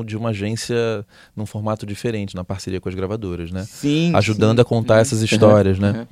[0.04, 3.64] de uma agência num formato diferente, na parceria com as gravadoras, né?
[3.64, 4.12] Sim.
[4.14, 4.62] Ajudando sim.
[4.62, 5.92] a contar essas histórias, uhum.
[5.92, 5.98] né?
[6.00, 6.06] Uhum.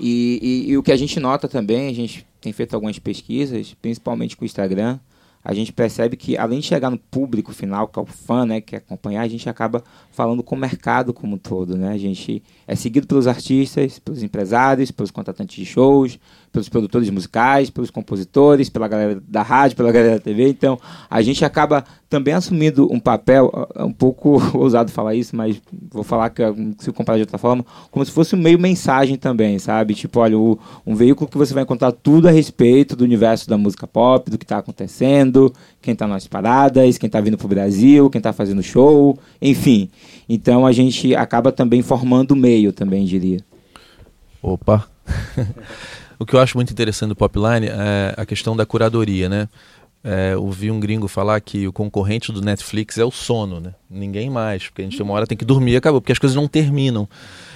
[0.00, 3.74] E, e, e, o que a gente nota também, a gente tem feito algumas pesquisas,
[3.82, 4.98] principalmente com o Instagram,
[5.44, 8.60] a gente percebe que além de chegar no público final, que é o fã, né,
[8.60, 11.92] que acompanhar, a gente acaba falando com o mercado como um todo, né?
[11.92, 16.18] A gente é seguido pelos artistas, pelos empresários, pelos contratantes de shows,
[16.52, 20.50] pelos produtores musicais, pelos compositores, pela galera da rádio, pela galera da TV.
[20.50, 20.78] Então,
[21.08, 26.02] a gente acaba também assumindo um papel, é um pouco ousado falar isso, mas vou
[26.02, 26.42] falar que
[26.78, 29.94] se comparar de outra forma, como se fosse um meio mensagem também, sabe?
[29.94, 33.86] Tipo, olha, um veículo que você vai encontrar tudo a respeito do universo da música
[33.86, 38.10] pop, do que está acontecendo, quem está nas paradas, quem está vindo para o Brasil,
[38.10, 39.90] quem está fazendo show, enfim.
[40.28, 43.40] Então a gente acaba também formando o meio, também diria.
[44.42, 44.88] Opa!
[46.20, 49.48] O que eu acho muito interessante do Popline é a questão da curadoria, né?
[50.02, 53.72] É, ouvi um gringo falar que o concorrente do Netflix é o sono, né?
[53.88, 56.34] Ninguém mais, porque a gente tem uma hora tem que dormir acabou, porque as coisas
[56.34, 57.08] não terminam.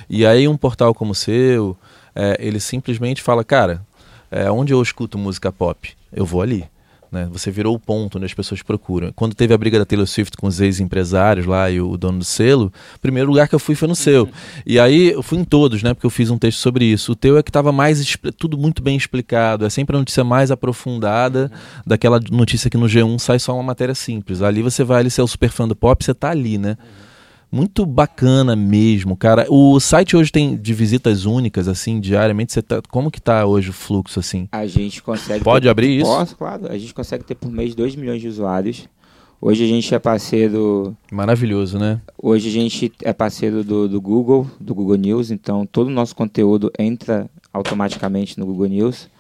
[0.09, 1.77] E aí um portal como o seu,
[2.15, 3.85] é, ele simplesmente fala, cara,
[4.31, 6.65] é, onde eu escuto música pop, eu vou ali.
[7.13, 7.29] Né?
[7.31, 9.13] Você virou o ponto onde as pessoas procuram.
[9.15, 12.25] Quando teve a briga da Taylor Swift com os ex-empresários lá e o dono do
[12.25, 14.25] selo, o primeiro lugar que eu fui foi no seu.
[14.25, 14.31] Uhum.
[14.65, 15.93] E aí eu fui em todos, né?
[15.93, 17.13] Porque eu fiz um texto sobre isso.
[17.13, 19.67] O teu é que estava mais tudo muito bem explicado.
[19.67, 21.83] É sempre a notícia mais aprofundada uhum.
[21.87, 24.41] daquela notícia que no G1 sai só uma matéria simples.
[24.41, 26.79] Ali você vai ali, ser é o super fã do pop, você tá ali, né?
[26.81, 27.12] Uhum
[27.53, 29.47] muito bacana mesmo, cara.
[29.51, 32.55] O site hoje tem de visitas únicas, assim, diariamente.
[32.55, 34.49] Você tá, como que tá hoje o fluxo, assim?
[34.51, 35.45] A gente consegue...
[35.45, 36.11] Pode ter, abrir isso?
[36.11, 36.67] Posso, claro.
[36.73, 38.89] A gente consegue ter por mês 2 milhões de usuários.
[39.39, 40.97] Hoje a gente é parceiro...
[41.11, 42.01] Maravilhoso, né?
[42.17, 45.31] Hoje a gente é parceiro do, do Google, do Google News.
[45.31, 49.11] Então, todo o nosso conteúdo entra automaticamente no Google News.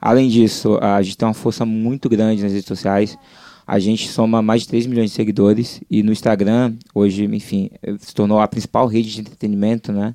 [0.00, 3.18] Além disso, a gente tem uma força muito grande nas redes sociais.
[3.66, 8.14] A gente soma mais de 3 milhões de seguidores e no Instagram, hoje, enfim, se
[8.14, 10.14] tornou a principal rede de entretenimento, né?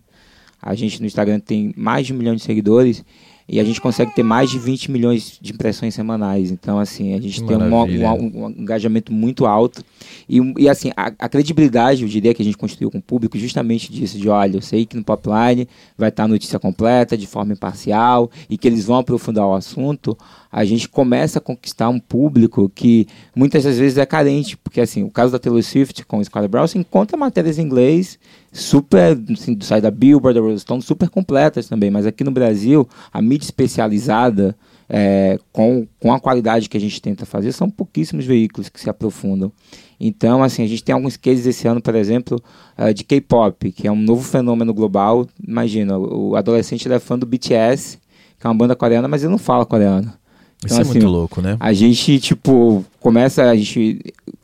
[0.62, 3.04] A gente no Instagram tem mais de um milhão de seguidores
[3.50, 6.52] e a gente consegue ter mais de 20 milhões de impressões semanais.
[6.52, 9.84] Então, assim, a gente tem um, um, um, engajamento muito alto.
[10.30, 13.40] E, e assim, a, a, credibilidade, eu diria, que a gente construiu com o público,
[13.40, 17.26] justamente disso, de olha, eu sei que no Popline vai estar a notícia completa, de
[17.26, 20.16] forma imparcial, e que eles vão aprofundar o assunto,
[20.52, 25.04] a gente começa a conquistar um público que muitas das vezes é carente, porque assim,
[25.04, 28.20] o caso da Taylor Swift com o Brown, você encontra matérias em inglês
[28.52, 32.88] super, assim, sai da Billboard, da Rolling Stone, super completas também, mas aqui no Brasil,
[33.12, 34.56] a mídia especializada,
[34.90, 38.90] é, com, com a qualidade que a gente tenta fazer, são pouquíssimos veículos que se
[38.90, 39.52] aprofundam.
[40.00, 42.42] Então, assim, a gente tem alguns cases esse ano, por exemplo,
[42.78, 45.28] uh, de K-pop, que é um novo fenômeno global.
[45.46, 48.00] Imagina, o adolescente é fã do BTS,
[48.40, 50.12] que é uma banda coreana, mas ele não fala coreano.
[50.64, 51.58] Então, Isso é assim, muito louco, né?
[51.60, 54.02] A gente, tipo, começa, a gente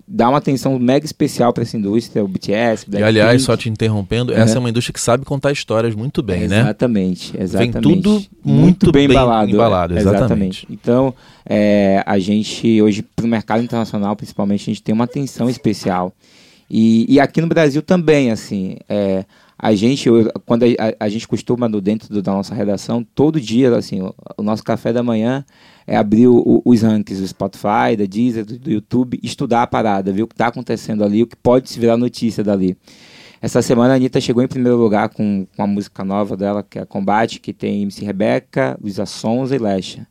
[0.08, 3.44] dá uma atenção mega especial para essa indústria, o BTS, Black E aliás, Pink.
[3.44, 4.38] só te interrompendo, uhum.
[4.38, 6.62] essa é uma indústria que sabe contar histórias muito bem, exatamente, né?
[6.62, 7.74] Exatamente, exatamente.
[7.74, 9.52] Vem tudo muito, muito bem, bem embalado.
[9.52, 10.24] embalado é, exatamente.
[10.24, 10.68] exatamente.
[10.70, 11.14] Então,
[11.46, 16.14] é, a gente, hoje, para o mercado internacional, principalmente, a gente tem uma atenção especial.
[16.70, 19.26] E, e aqui no Brasil também, assim, é,
[19.58, 20.10] a gente,
[20.46, 20.68] quando a,
[21.00, 24.64] a, gente costuma, no, dentro do, da nossa redação, todo dia, assim, o, o nosso
[24.64, 25.46] café da manhã
[25.88, 30.12] é abrir o, os rankings do Spotify, da Deezer, do, do, YouTube, estudar a parada,
[30.12, 32.78] ver o que está acontecendo ali, o que pode se virar notícia dali.
[33.42, 36.80] Essa semana a Anitta chegou em primeiro lugar com, com a música nova dela, que
[36.80, 40.08] é Combate, que tem MC Rebeca, Luísa Sonza e Lesha.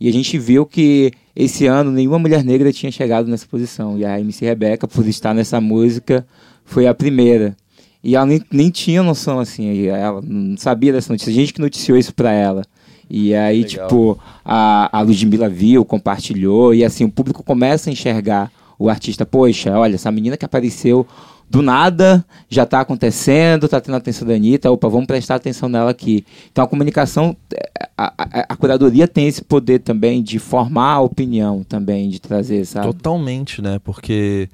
[0.00, 3.98] E a gente viu que esse ano nenhuma mulher negra tinha chegado nessa posição.
[3.98, 6.26] E a MC Rebeca, por estar nessa música,
[6.64, 7.54] foi a primeira.
[8.02, 11.30] E ela nem, nem tinha noção, assim, ela não sabia dessa notícia.
[11.30, 12.62] A gente que noticiou isso para ela.
[13.08, 13.88] E aí, Legal.
[13.88, 19.26] tipo, a, a Ludmilla viu, compartilhou, e assim, o público começa a enxergar o artista,
[19.26, 21.06] poxa, olha, essa menina que apareceu
[21.50, 25.90] do nada, já está acontecendo, está tendo atenção da Anitta, opa, vamos prestar atenção nela
[25.90, 26.24] aqui.
[26.52, 27.36] Então a comunicação,
[27.98, 32.64] a, a, a, curadoria tem esse poder também de formar a opinião também, de trazer,
[32.64, 32.86] sabe?
[32.86, 33.80] Totalmente, né?
[33.82, 34.48] Porque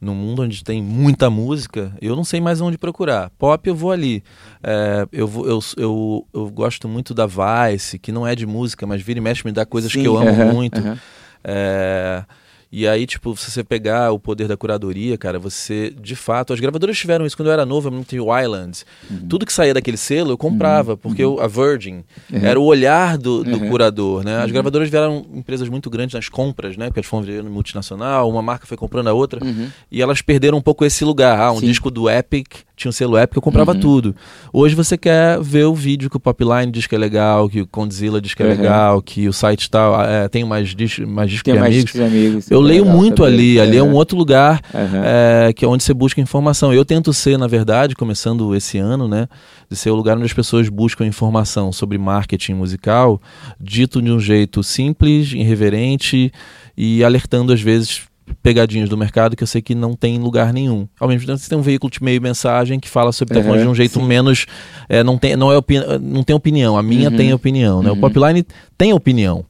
[0.00, 3.30] no mundo onde tem muita música, eu não sei mais onde procurar.
[3.38, 4.22] Pop eu vou ali.
[4.62, 8.86] É, eu, vou, eu, eu, eu gosto muito da Vice, que não é de música,
[8.86, 10.80] mas vira e mexe me dá coisas Sim, que eu amo uh -huh, muito.
[10.80, 10.98] Uh -huh.
[11.44, 12.24] é,
[12.70, 16.60] E aí, tipo, se você pegar o poder da curadoria, cara, você, de fato, as
[16.60, 18.84] gravadoras tiveram isso quando eu era novo, eu não tinha o Islands.
[19.10, 19.26] Uhum.
[19.26, 20.98] Tudo que saía daquele selo eu comprava, uhum.
[20.98, 21.40] porque uhum.
[21.40, 22.40] a Virgin uhum.
[22.42, 23.70] era o olhar do, do uhum.
[23.70, 24.36] curador, né?
[24.36, 24.52] As uhum.
[24.52, 26.86] gravadoras vieram empresas muito grandes nas compras, né?
[26.86, 29.40] Porque elas foram virando multinacional, uma marca foi comprando a outra,
[29.90, 31.38] e elas perderam um pouco esse lugar.
[31.40, 31.66] Ah, um Sim.
[31.66, 34.14] disco do Epic tinha um selo Epic, eu comprava tudo.
[34.52, 37.66] Hoje você quer ver o vídeo que o Popline diz que é legal, que o
[37.66, 41.52] Condzilla diz que é legal, que o site tal é, tem mais, dis mais discos
[41.52, 41.92] tem mais amigos.
[41.92, 42.50] Discos amigos.
[42.58, 43.34] Eu é leio muito também.
[43.34, 45.02] ali, ali é um outro lugar uhum.
[45.04, 46.72] é, que é onde você busca informação.
[46.72, 49.28] Eu tento ser, na verdade, começando esse ano, né,
[49.70, 53.20] de ser o lugar onde as pessoas buscam informação sobre marketing musical,
[53.60, 56.32] dito de um jeito simples, irreverente
[56.76, 58.08] e alertando às vezes
[58.42, 60.86] pegadinhas do mercado que eu sei que não tem em lugar nenhum.
[60.98, 63.72] Ao mesmo tempo, você tem um veículo de meio mensagem que fala sobre tecnologia uhum,
[63.72, 64.06] de um jeito sim.
[64.06, 64.46] menos.
[64.88, 65.60] É, não, tem, não, é
[66.00, 66.76] não tem opinião.
[66.76, 67.82] A minha uhum, tem opinião.
[67.82, 67.90] Né?
[67.90, 67.96] Uhum.
[67.96, 68.44] O Popline
[68.76, 69.44] tem opinião.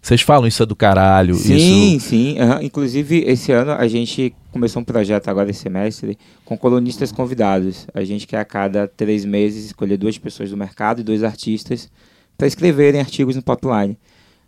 [0.00, 1.34] Vocês falam isso é do caralho.
[1.34, 2.08] Sim, isso...
[2.08, 2.36] sim.
[2.62, 7.86] Inclusive, esse ano a gente começou um projeto agora esse semestre com colunistas convidados.
[7.92, 11.90] A gente quer a cada três meses escolher duas pessoas do mercado e dois artistas
[12.38, 13.98] para escreverem artigos no Popline.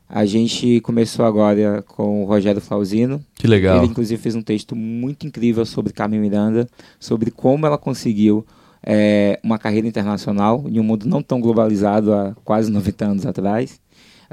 [0.09, 3.25] A gente começou agora com o Rogério Flauzino.
[3.35, 3.79] Que legal.
[3.79, 6.69] Ele, inclusive, fez um texto muito incrível sobre Carmen Miranda,
[7.01, 8.47] sobre como ela conseguiu
[8.83, 13.81] é, uma carreira internacional em um mundo não tão globalizado há quase 90 anos atrás.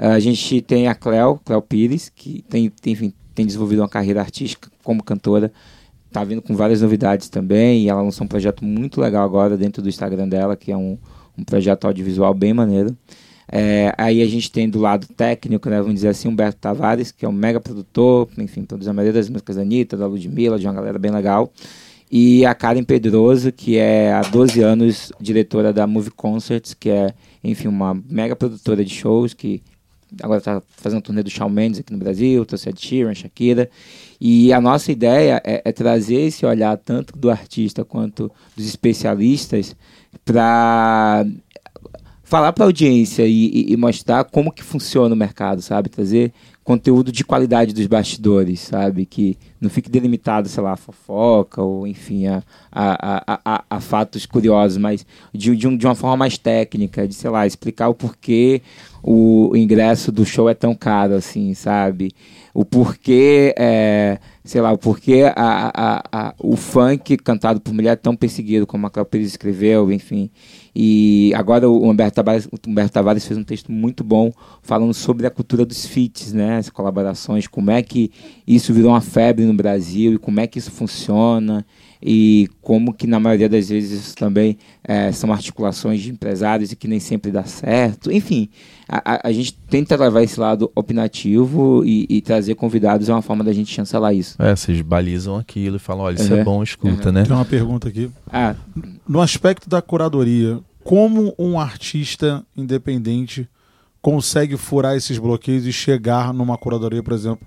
[0.02, 4.20] A gente tem a Cleo, Cleo Pires, que tem, tem, enfim, tem desenvolvido uma carreira
[4.20, 5.52] artística como cantora.
[6.08, 7.82] Está vindo com várias novidades também.
[7.82, 10.96] E ela lançou um projeto muito legal agora dentro do Instagram dela, que é um,
[11.36, 12.96] um projeto audiovisual bem maneiro.
[13.52, 17.26] É, aí a gente tem do lado técnico, né, vamos dizer assim, Humberto Tavares, que
[17.26, 20.66] é um mega produtor, enfim, produz a maioria das músicas da Anitta, da Ludmilla, de
[20.66, 21.52] uma galera bem legal.
[22.10, 27.12] E a Karen Pedroso, que é há 12 anos diretora da Movie Concerts, que é,
[27.44, 29.62] enfim, uma mega produtora de shows, que
[30.22, 33.70] agora está fazendo um turnê do Shawn Mendes aqui no Brasil, trouxe a Sheeran, Shakira.
[34.20, 39.74] E a nossa ideia é, é trazer esse olhar tanto do artista quanto dos especialistas
[40.24, 41.24] para
[42.30, 45.88] falar para a audiência e, e, mostrar como que funciona o mercado, sabe?
[45.88, 49.04] Trazer conteúdo de qualidade dos bastidores, sabe?
[49.04, 52.40] Que não fique delimitado, sei lá, a fofoca ou, enfim, a,
[52.70, 57.14] a, a, a fatos curiosos, mas de, de, um, de uma forma mais técnica, de,
[57.14, 58.62] sei lá, explicar o porquê
[59.02, 62.12] o ingresso do show é tão caro, assim, sabe?
[62.52, 67.92] O porquê, é, sei lá, o porquê a, a, a, o funk cantado por mulher
[67.92, 70.30] é tão perseguido, como a Pires escreveu, enfim.
[70.74, 74.32] E agora o Humberto Tavares, o Humberto Tavares fez um texto muito bom
[74.62, 76.58] falando sobre a cultura dos feats, né?
[76.58, 78.10] As colaborações, como é que
[78.46, 81.64] isso virou uma febre no Brasil e como é que isso funciona
[82.02, 86.76] e como que na maioria das vezes isso também é, são articulações de empresários e
[86.76, 88.10] que nem sempre dá certo.
[88.10, 88.48] Enfim,
[88.88, 93.44] a, a, gente tenta levar esse lado opinativo e, e, trazer convidados é uma forma
[93.44, 94.40] da gente chancelar isso.
[94.42, 96.40] É, vocês balizam aquilo e falam, olha, isso uhum.
[96.40, 97.14] é bom, escuta, uhum.
[97.14, 97.24] né?
[97.24, 98.10] Tem uma pergunta aqui.
[98.32, 98.54] Ah.
[99.06, 103.46] No aspecto da curadoria, como um artista independente
[104.00, 107.46] consegue furar esses bloqueios e chegar numa curadoria, por exemplo,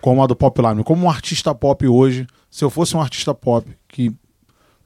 [0.00, 0.84] como a do Popline?
[0.84, 4.12] Como um artista pop hoje, se eu fosse um artista pop que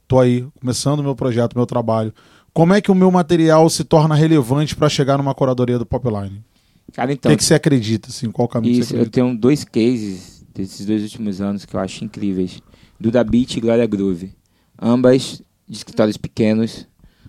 [0.07, 2.13] tô aí começando o meu projeto, meu trabalho,
[2.53, 6.45] como é que o meu material se torna relevante para chegar numa curadoria do Popline?
[6.93, 7.31] Cara, então.
[7.31, 8.31] O que, que você acredita, assim?
[8.31, 9.21] Qual caminho isso, você acredita?
[9.21, 12.61] Eu tenho dois cases desses dois últimos anos que eu acho incríveis.
[13.01, 14.33] Duda Beat e Glória Groove.
[14.81, 16.87] Ambas de escritórios pequenos,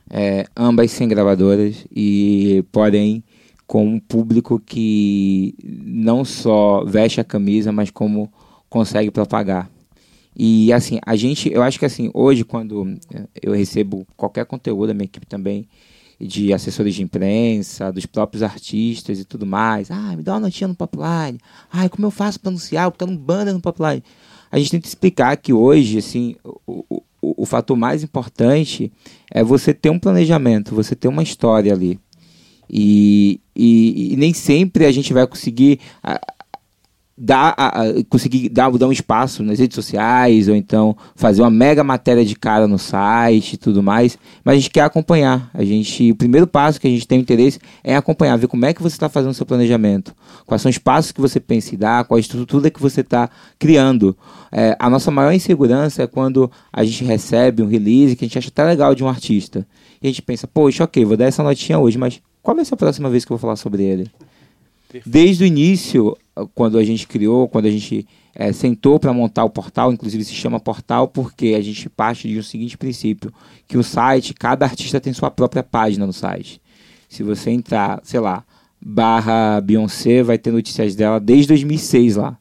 [0.10, 3.24] é, ambas sem gravadoras e, porém,
[3.65, 8.32] com um público que não só veste a camisa, mas como
[8.69, 9.69] consegue propagar.
[10.36, 12.98] E assim, a gente, eu acho que assim, hoje quando
[13.41, 15.67] eu recebo qualquer conteúdo da minha equipe também,
[16.19, 20.67] de assessores de imprensa, dos próprios artistas e tudo mais, ah, me dá uma notinha
[20.67, 21.39] no Popline,
[21.71, 24.04] ah, como eu faço para anunciar, porque tá no banner no Popline.
[24.52, 28.91] A gente tenta explicar que hoje, assim, o, o, o fator mais importante
[29.32, 32.00] é você ter um planejamento, você ter uma história ali.
[32.69, 35.80] E, e, e nem sempre a gente vai conseguir
[37.17, 41.49] dar, a, a, conseguir dar, dar um espaço nas redes sociais, ou então fazer uma
[41.49, 45.49] mega matéria de cara no site e tudo mais, mas a gente quer acompanhar.
[45.54, 48.73] A gente, o primeiro passo que a gente tem interesse é acompanhar, ver como é
[48.73, 50.13] que você está fazendo o seu planejamento,
[50.45, 53.30] quais são os passos que você pensa em dar, qual a estrutura que você está
[53.58, 54.15] criando.
[54.51, 58.38] É, a nossa maior insegurança é quando a gente recebe um release que a gente
[58.38, 59.65] acha até legal de um artista.
[60.01, 62.78] E a gente pensa, poxa, ok, vou dar essa notinha hoje, mas qual ser a
[62.78, 64.12] próxima vez que eu vou falar sobre ele?
[65.05, 66.15] Desde o início,
[66.53, 70.34] quando a gente criou, quando a gente é, sentou para montar o portal, inclusive se
[70.34, 73.34] chama portal porque a gente parte de um seguinte princípio,
[73.67, 76.62] que o site, cada artista tem sua própria página no site.
[77.08, 78.43] Se você entrar, sei lá,
[78.81, 82.38] barra Beyoncé, vai ter notícias dela desde 2006 lá.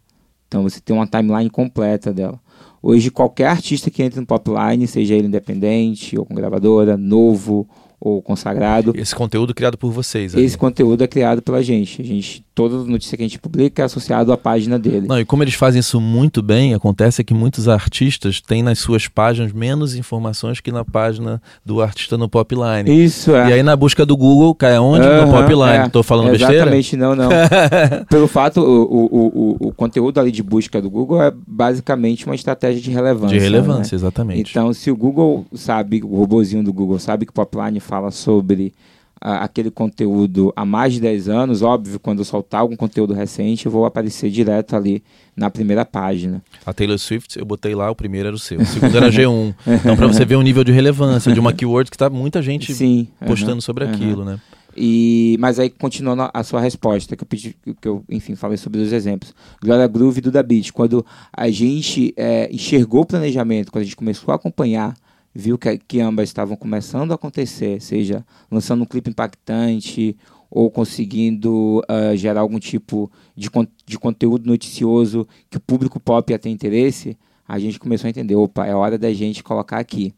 [0.49, 2.41] Então você tem uma timeline completa dela.
[2.83, 7.67] Hoje, qualquer artista que entra no Popline, seja ele independente ou com gravadora, novo
[8.05, 8.93] ou consagrado.
[8.95, 10.35] Esse conteúdo criado por vocês.
[10.35, 10.45] Ali.
[10.45, 12.03] Esse conteúdo é criado pela gente.
[12.03, 15.09] A gente toda notícia que a gente publica é associado à página dele.
[15.09, 19.09] Não, e como eles fazem isso muito bem, acontece que muitos artistas têm nas suas
[19.09, 23.05] páginas menos informações que na página do artista no Popline.
[23.05, 23.51] Isso é.
[23.51, 25.07] E aí na busca do Google cai aonde?
[25.07, 25.87] Uhum, no Popline.
[25.87, 26.05] Estou é.
[26.05, 27.07] falando Exatamente, besteira?
[27.07, 27.29] não, não.
[28.09, 32.35] Pelo fato, o, o, o, o, conteúdo ali de busca do Google é basicamente uma
[32.35, 33.37] estratégia de relevância.
[33.37, 34.01] De relevância, né?
[34.01, 34.51] exatamente.
[34.51, 38.75] Então, se o Google sabe, o robozinho do Google sabe que o Popline fala sobre
[39.21, 43.73] aquele conteúdo há mais de 10 anos, óbvio, quando eu soltar algum conteúdo recente, eu
[43.73, 45.03] vou aparecer direto ali
[45.35, 46.43] na primeira página.
[46.67, 49.55] A Taylor Swift, eu botei lá, o primeiro era o seu, o segundo era G1.
[49.81, 52.75] então, para você ver o nível de relevância de uma keyword que está muita gente
[52.75, 54.39] Sim, postando sobre aquilo, né?
[54.77, 58.81] E, mas aí, continuando a sua resposta, que eu pedi, que eu, enfim, falei sobre
[58.81, 59.33] os exemplos.
[59.63, 63.97] Glória Groove do Da Beat, quando a gente é, enxergou o planejamento, quando a gente
[63.97, 64.95] começou a acompanhar
[65.35, 70.17] viu que, que ambas estavam começando a acontecer, seja lançando um clipe impactante
[70.51, 73.51] ou conseguindo uh, gerar algum tipo de,
[73.85, 78.37] de conteúdo noticioso que o público pop ia ter interesse, a gente começou a entender,
[78.37, 80.15] opa, é hora da gente colocar aqui.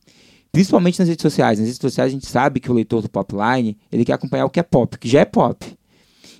[0.52, 1.58] Principalmente nas redes sociais.
[1.58, 4.50] Nas redes sociais a gente sabe que o leitor do Popline, ele quer acompanhar o
[4.50, 5.66] que é pop, que já é pop.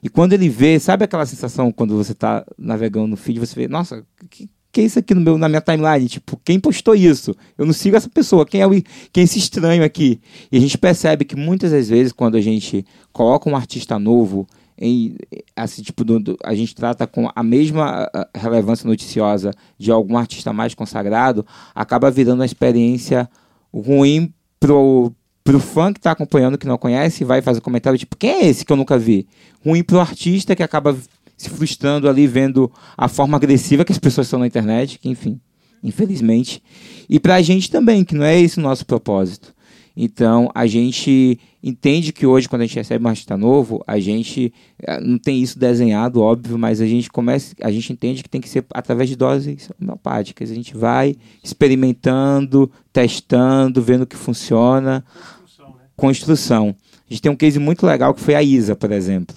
[0.03, 3.69] E quando ele vê, sabe aquela sensação quando você está navegando no feed, você vê,
[3.69, 6.07] nossa, que, que é isso aqui no meu, na minha timeline?
[6.07, 7.35] Tipo, quem postou isso?
[7.57, 8.45] Eu não sigo essa pessoa.
[8.45, 8.71] Quem é, o,
[9.11, 10.21] quem é esse estranho aqui?
[10.53, 14.47] E a gente percebe que muitas das vezes, quando a gente coloca um artista novo,
[14.79, 15.17] em,
[15.57, 20.53] assim, tipo, do, do, a gente trata com a mesma relevância noticiosa de algum artista
[20.53, 23.27] mais consagrado, acaba virando uma experiência
[23.73, 25.11] ruim pro,
[25.43, 28.63] pro fã que está acompanhando, que não conhece, vai fazer comentário tipo, quem é esse
[28.63, 29.27] que eu nunca vi?
[29.65, 30.95] Ruim pro artista que acaba
[31.37, 35.41] se frustrando ali, vendo a forma agressiva que as pessoas são na internet, que enfim,
[35.83, 36.63] infelizmente.
[37.09, 39.55] E para a gente também, que não é esse o nosso propósito.
[39.97, 44.53] Então, a gente entende que hoje, quando a gente recebe um artista novo, a gente
[44.79, 48.41] eh, não tem isso desenhado, óbvio, mas a gente começa, a gente entende que tem
[48.41, 50.51] que ser através de doses homeopáticas.
[50.51, 55.03] A gente vai experimentando, testando, vendo o que funciona.
[55.09, 55.85] Construção, né?
[55.97, 56.77] Construção.
[57.09, 59.35] A gente tem um case muito legal que foi a Isa, por exemplo.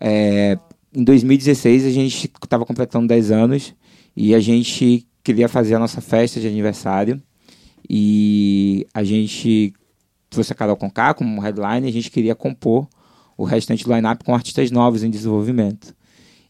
[0.00, 0.56] É,
[0.94, 3.74] em 2016 a gente estava completando 10 anos
[4.16, 7.22] e a gente queria fazer a nossa festa de aniversário
[7.88, 9.72] e a gente
[10.28, 12.88] trouxe a Carol Conká como headline a gente queria compor
[13.36, 15.94] o restante do line-up com artistas novos em desenvolvimento.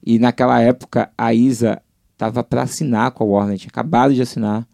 [0.05, 1.81] E naquela época a Isa
[2.13, 4.67] estava para assinar com a Warner, tinha acabado de assinar.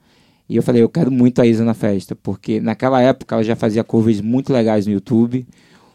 [0.49, 3.55] E eu falei, eu quero muito a Isa na festa, porque naquela época ela já
[3.55, 5.47] fazia covers muito legais no YouTube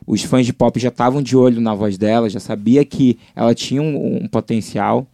[0.06, 3.54] os fãs de pop já estavam de olho na voz dela, já sabia que ela
[3.54, 5.08] tinha um, um potencial.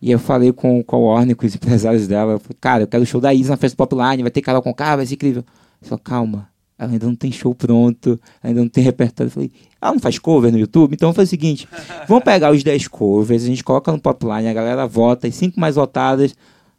[0.00, 2.86] E eu falei com, com a Warner, com os empresários dela, eu falei, cara, eu
[2.86, 5.14] quero o show da Isa na festa Popline, vai ter Carol com cara, vai ser
[5.14, 5.44] incrível.
[5.82, 9.28] Falou, calma, ela ainda não tem show pronto, ainda não tem repertório.
[9.28, 10.94] Eu falei, ela não faz cover no YouTube?
[10.94, 11.68] Então faz o seguinte,
[12.06, 15.58] vamos pegar os 10 covers, a gente coloca no Popline, a galera vota, e cinco
[15.58, 16.34] mais votadas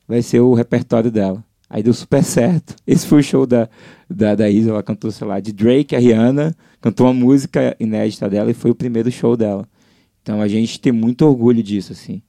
[0.07, 1.43] vai ser o repertório dela.
[1.69, 2.75] Aí deu super certo.
[2.87, 3.69] Esse foi o show da,
[4.09, 8.27] da, da Isa, ela cantou, sei lá, de Drake, a Rihanna, cantou uma música inédita
[8.29, 9.67] dela e foi o primeiro show dela.
[10.21, 12.21] Então a gente tem muito orgulho disso, assim.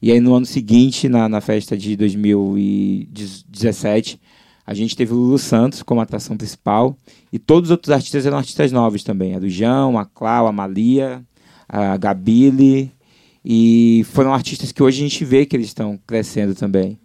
[0.00, 4.20] E aí no ano seguinte, na, na festa de 2017,
[4.66, 6.96] a gente teve o Lulu Santos como atração principal
[7.32, 9.34] e todos os outros artistas eram artistas novos também.
[9.34, 11.24] A do João, a Clau, a Malia,
[11.68, 12.92] a Gabile
[13.44, 16.98] e foram artistas que hoje a gente vê que eles estão crescendo também.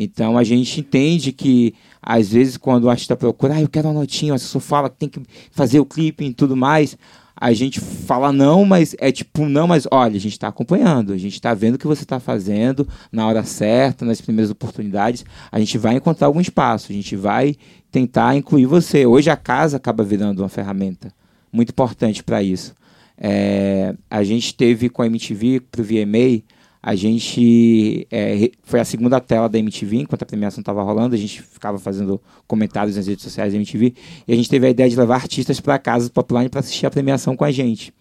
[0.00, 3.94] Então a gente entende que às vezes quando o artista procura, ah, eu quero uma
[3.94, 6.96] notinha, o assessor fala que tem que fazer o clipe e tudo mais,
[7.34, 11.18] a gente fala não, mas é tipo, não, mas olha, a gente está acompanhando, a
[11.18, 15.58] gente está vendo o que você está fazendo na hora certa, nas primeiras oportunidades, a
[15.58, 17.56] gente vai encontrar algum espaço, a gente vai
[17.90, 19.04] tentar incluir você.
[19.04, 21.12] Hoje a casa acaba virando uma ferramenta
[21.52, 22.72] muito importante para isso.
[23.16, 26.42] É, a gente teve com a MTV para o VMA
[26.82, 31.18] a gente é, foi a segunda tela da MTV enquanto a premiação estava rolando a
[31.18, 33.94] gente ficava fazendo comentários nas redes sociais da MTV
[34.26, 36.86] e a gente teve a ideia de levar artistas para casa do Popline para assistir
[36.86, 37.92] a premiação com a gente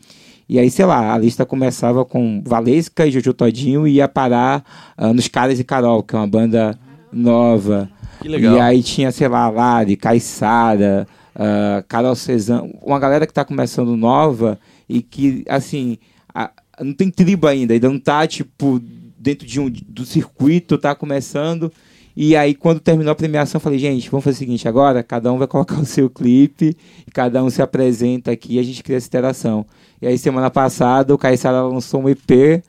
[0.48, 4.64] e aí sei lá a lista começava com Valesca e Jojo Todinho e ia parar
[4.98, 6.78] uh, nos Caras e Carol que é uma banda
[7.12, 7.90] nova
[8.22, 8.56] que legal.
[8.56, 13.98] e aí tinha sei lá Lari Caissara uh, Carol Cezanne uma galera que está começando
[13.98, 15.98] nova e que assim
[16.34, 18.82] a, não tem tribo ainda, ainda não tá, tipo,
[19.18, 21.72] dentro de um, do circuito, tá começando.
[22.16, 25.32] E aí, quando terminou a premiação, eu falei, gente, vamos fazer o seguinte agora, cada
[25.32, 26.76] um vai colocar o seu clipe,
[27.14, 29.66] cada um se apresenta aqui e a gente cria essa interação.
[30.02, 32.64] E aí, semana passada, o Caissara lançou um EP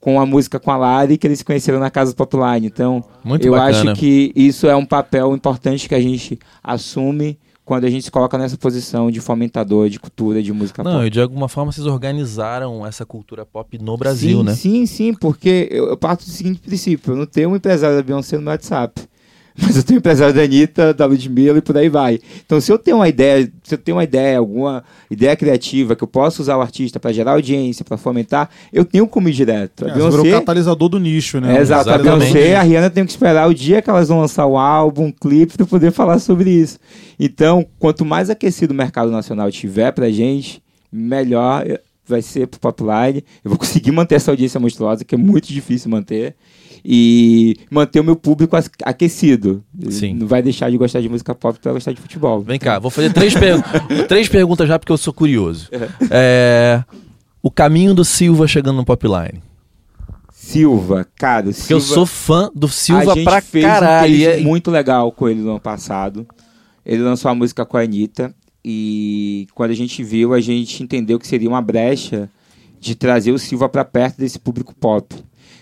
[0.00, 2.66] com a música com a Lari que eles conheceram na casa do Popline.
[2.66, 3.92] Então, Muito eu bacana.
[3.92, 7.38] acho que isso é um papel importante que a gente assume
[7.68, 11.06] quando a gente se coloca nessa posição de fomentador de cultura, de música Não, pop.
[11.06, 14.54] e de alguma forma vocês organizaram essa cultura pop no Brasil, sim, né?
[14.54, 18.02] Sim, sim, porque eu, eu parto do seguinte princípio: eu não tenho um empresário da
[18.02, 19.02] Beyoncé no WhatsApp.
[19.60, 22.20] Mas eu tenho empresário da Anitta, da Ludmilla e por aí vai.
[22.44, 26.04] Então, se eu tenho uma ideia, se eu tenho uma ideia, alguma ideia criativa que
[26.04, 29.84] eu posso usar o artista para gerar audiência, para fomentar, eu tenho como ir direto.
[29.84, 31.56] É, você virou o Beyoncé, catalisador do nicho, né?
[31.56, 32.32] é, exato, a Exatamente.
[32.32, 35.12] Beyoncé a Rihanna tem que esperar o dia que elas vão lançar o álbum, um
[35.12, 36.78] clipe, para poder falar sobre isso.
[37.18, 41.64] Então, quanto mais aquecido o mercado nacional tiver pra gente, melhor
[42.08, 43.24] vai ser pro Popline.
[43.44, 46.34] Eu vou conseguir manter essa audiência monstruosa, que é muito difícil manter.
[46.90, 49.62] E manter o meu público aquecido.
[49.90, 50.14] Sim.
[50.14, 52.40] Não vai deixar de gostar de música pop para gostar de futebol.
[52.40, 53.60] Vem cá, vou fazer três, per-
[54.08, 55.68] três perguntas já porque eu sou curioso.
[56.10, 56.82] É,
[57.42, 59.42] o caminho do Silva chegando no Popline.
[60.32, 61.74] Silva, cara, Porque Silva...
[61.74, 64.06] eu sou fã do Silva a gente pra fez caralho.
[64.14, 66.26] um case é- muito legal com ele no ano passado.
[66.86, 68.34] Ele lançou a música com a Anitta
[68.64, 72.30] e quando a gente viu, a gente entendeu que seria uma brecha
[72.80, 75.14] de trazer o Silva para perto desse público pop.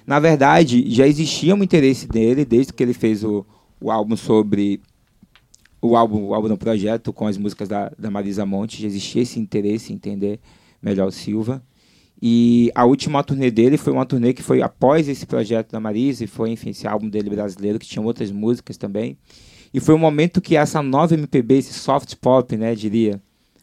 [0.06, 3.44] Na verdade, já existia um interesse dele desde que ele fez o,
[3.80, 4.80] o álbum sobre
[5.82, 9.22] o álbum, o álbum no projeto com as músicas da, da Marisa Monte, já existia
[9.22, 10.38] esse interesse em entender
[10.80, 11.62] melhor o Silva.
[12.22, 16.24] E a última turnê dele foi uma turnê que foi após esse projeto da Marisa,
[16.24, 19.18] e foi, enfim, esse álbum dele brasileiro, que tinha outras músicas também.
[19.74, 23.20] E foi um momento que essa nova MPB, esse soft pop, né, diria,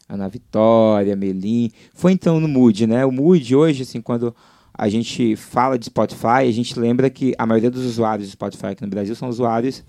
[0.08, 3.04] Ana Vitória, Melim, foi então no Mood, né?
[3.04, 4.34] O Mood hoje, assim, quando
[4.76, 8.66] a gente fala de Spotify, a gente lembra que a maioria dos usuários do Spotify
[8.66, 9.84] aqui no Brasil são usuários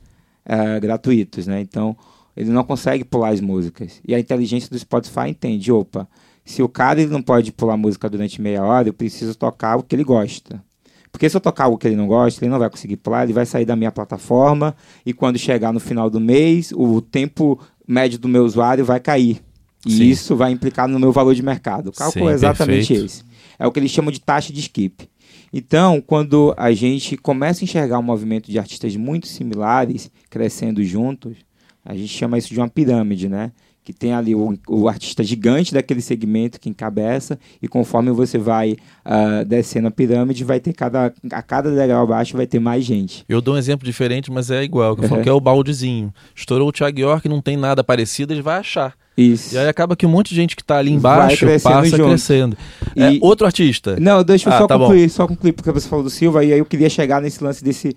[0.45, 1.59] eh, gratuitos, né?
[1.59, 1.97] Então,
[2.37, 3.99] ele não consegue pular as músicas.
[4.07, 6.07] E a inteligência do Spotify entende, opa,
[6.43, 9.83] se o cara ele não pode pular música durante meia hora, eu preciso tocar o
[9.83, 10.63] que ele gosta.
[11.11, 13.33] Porque se eu tocar o que ele não gosta, ele não vai conseguir pular, ele
[13.33, 14.75] vai sair da minha plataforma
[15.05, 19.41] e quando chegar no final do mês, o tempo médio do meu usuário vai cair.
[19.85, 20.03] E Sim.
[20.03, 21.87] isso vai implicar no meu valor de mercado.
[21.87, 23.05] O cálculo Sim, é exatamente perfeito.
[23.05, 23.23] esse.
[23.57, 25.07] É o que eles chamam de taxa de skip.
[25.51, 31.37] Então, quando a gente começa a enxergar um movimento de artistas muito similares crescendo juntos,
[31.83, 33.51] a gente chama isso de uma pirâmide, né?
[33.85, 38.75] Que tem ali o, o artista gigante daquele segmento que encabeça, e conforme você vai
[39.05, 43.23] ah, descendo a pirâmide, vai ter cada, a cada degrau abaixo vai ter mais gente.
[43.29, 44.95] Eu dou um exemplo diferente, mas é igual.
[44.97, 46.11] Que eu falo que é o baldezinho.
[46.35, 48.95] Estourou o Thiago York, não tem nada parecido, ele vai achar.
[49.15, 49.53] Isso.
[49.53, 52.09] E aí acaba que um monte de gente que tá ali embaixo crescendo passa junto.
[52.09, 52.57] crescendo.
[52.95, 53.97] E- É, outro artista.
[53.99, 54.85] Não, deixa eu Ah, só tá bom.
[54.85, 57.63] concluir, só concluir, porque você falou do Silva, e aí eu queria chegar nesse lance
[57.63, 57.95] desse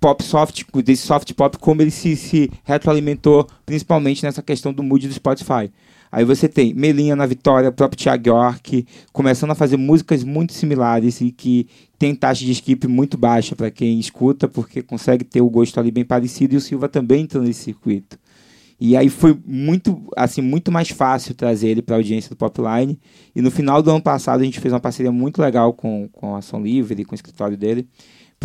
[0.00, 5.06] pop soft, desse soft pop, como ele se, se retroalimentou, principalmente nessa questão do mood
[5.08, 5.70] do Spotify.
[6.10, 10.52] Aí você tem Melinha na Vitória, o próprio Thiago York, começando a fazer músicas muito
[10.52, 11.66] similares e que
[11.98, 15.90] tem taxa de skip muito baixa para quem escuta, porque consegue ter o gosto ali
[15.90, 18.18] bem parecido, e o Silva também entrou nesse circuito.
[18.78, 22.98] E aí foi muito, assim, muito mais fácil trazer ele para a audiência do Popline.
[23.34, 26.34] E no final do ano passado a gente fez uma parceria muito legal com, com
[26.34, 27.88] a Ação Livre, com o escritório dele,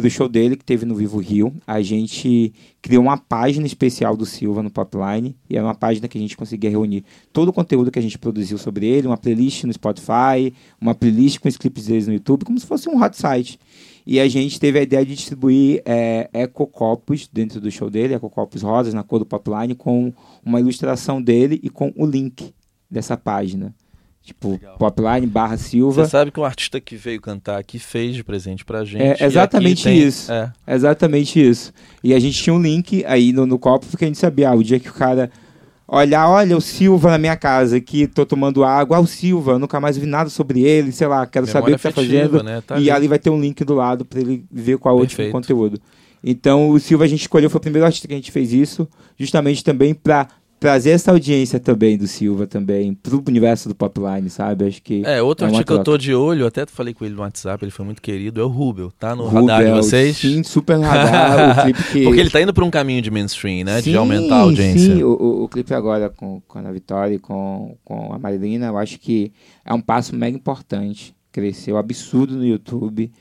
[0.01, 1.53] para o show dele que teve no Vivo Rio.
[1.65, 6.17] A gente criou uma página especial do Silva no Popline, e era uma página que
[6.17, 9.63] a gente conseguia reunir todo o conteúdo que a gente produziu sobre ele, uma playlist
[9.63, 13.15] no Spotify, uma playlist com os clipes deles no YouTube, como se fosse um hot
[13.15, 13.59] site.
[14.05, 18.63] E a gente teve a ideia de distribuir é, ecocopos dentro do show dele, ecocopos
[18.63, 20.11] rosas na cor do Popline, com
[20.43, 22.51] uma ilustração dele e com o link
[22.89, 23.75] dessa página.
[24.23, 26.03] Tipo, Popline barra Silva.
[26.05, 29.01] Você sabe que um artista que veio cantar aqui fez de presente pra gente.
[29.01, 30.31] É e exatamente tem- isso.
[30.31, 30.51] É.
[30.67, 31.73] Exatamente isso.
[32.03, 34.55] E a gente tinha um link aí no, no copo, porque a gente sabia, ah,
[34.55, 35.31] o dia que o cara
[35.87, 39.79] olhar, olha o Silva na minha casa aqui, tô tomando água, ah, o Silva, nunca
[39.79, 42.43] mais vi nada sobre ele, sei lá, quero saber Memória o que tá afetiva, fazendo.
[42.43, 42.61] né?
[42.61, 42.91] Tá e ali.
[42.91, 45.31] ali vai ter um link do lado para ele ver qual é o último Perfeito.
[45.33, 45.81] conteúdo.
[46.23, 48.87] Então o Silva a gente escolheu, foi o primeiro artista que a gente fez isso,
[49.17, 50.27] justamente também para
[50.61, 54.65] trazer essa audiência também do Silva também pro universo do Popline, sabe?
[54.65, 57.21] Acho que É, outro É que eu tô de olho, até falei com ele no
[57.21, 60.17] WhatsApp, ele foi muito querido, é o Rubel, tá no radar de Rubel, vocês?
[60.17, 63.65] Sim, super radar, o clipe que Porque ele tá indo pra um caminho de mainstream,
[63.65, 63.77] né?
[63.81, 64.97] de Sim, aumentar a audiência.
[64.97, 68.67] Sim, o, o, o clipe agora com, com a Vitória e com, com a Marilina,
[68.67, 69.33] eu acho que
[69.65, 71.15] é um passo mega importante.
[71.31, 73.11] Cresceu absurdo no YouTube.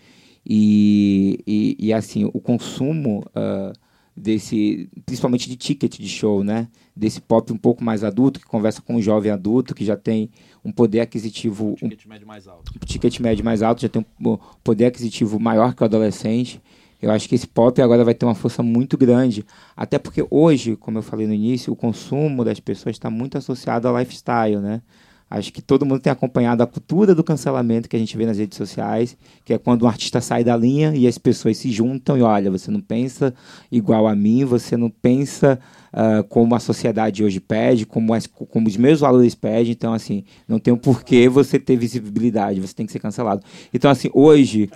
[0.45, 3.72] E, e, e, assim, o consumo ah,
[4.21, 6.68] desse, principalmente de ticket de show, né?
[6.95, 10.31] Desse pop um pouco mais adulto, que conversa com um jovem adulto, que já tem
[10.64, 12.73] um poder aquisitivo um médio mais alto.
[12.87, 16.61] ticket médio mais alto, já tem um poder aquisitivo maior que o adolescente.
[17.01, 19.45] Eu acho que esse pop agora vai ter uma força muito grande.
[19.75, 23.89] Até porque hoje, como eu falei no início, o consumo das pessoas está muito associado
[23.89, 24.83] ao lifestyle, né?
[25.31, 28.37] Acho que todo mundo tem acompanhado a cultura do cancelamento que a gente vê nas
[28.37, 32.18] redes sociais, que é quando um artista sai da linha e as pessoas se juntam
[32.18, 33.33] e olha, você não pensa
[33.70, 35.61] igual a mim, você não pensa
[35.93, 40.24] uh, como a sociedade hoje pede, como, as, como os meus valores pedem, então assim,
[40.49, 43.41] não tem um porquê você ter visibilidade, você tem que ser cancelado.
[43.72, 44.68] Então assim, hoje,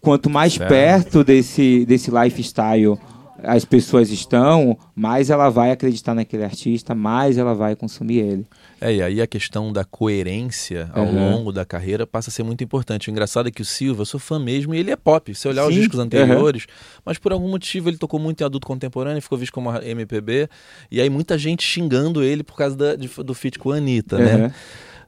[0.00, 0.68] quanto mais certo.
[0.68, 2.98] perto desse, desse lifestyle
[3.42, 8.46] as pessoas estão, mais ela vai acreditar naquele artista, mais ela vai consumir ele.
[8.80, 11.30] É, e aí a questão da coerência ao uhum.
[11.32, 13.08] longo da carreira passa a ser muito importante.
[13.08, 15.34] O engraçado é que o Silva, eu sou fã mesmo, e ele é pop.
[15.34, 15.68] Se olhar Sim.
[15.68, 17.02] os discos anteriores, uhum.
[17.04, 20.48] mas por algum motivo ele tocou muito em adulto contemporâneo, ficou visto como MPB,
[20.90, 24.16] e aí muita gente xingando ele por causa da, de, do feat com a Anitta,
[24.16, 24.22] uhum.
[24.22, 24.54] né?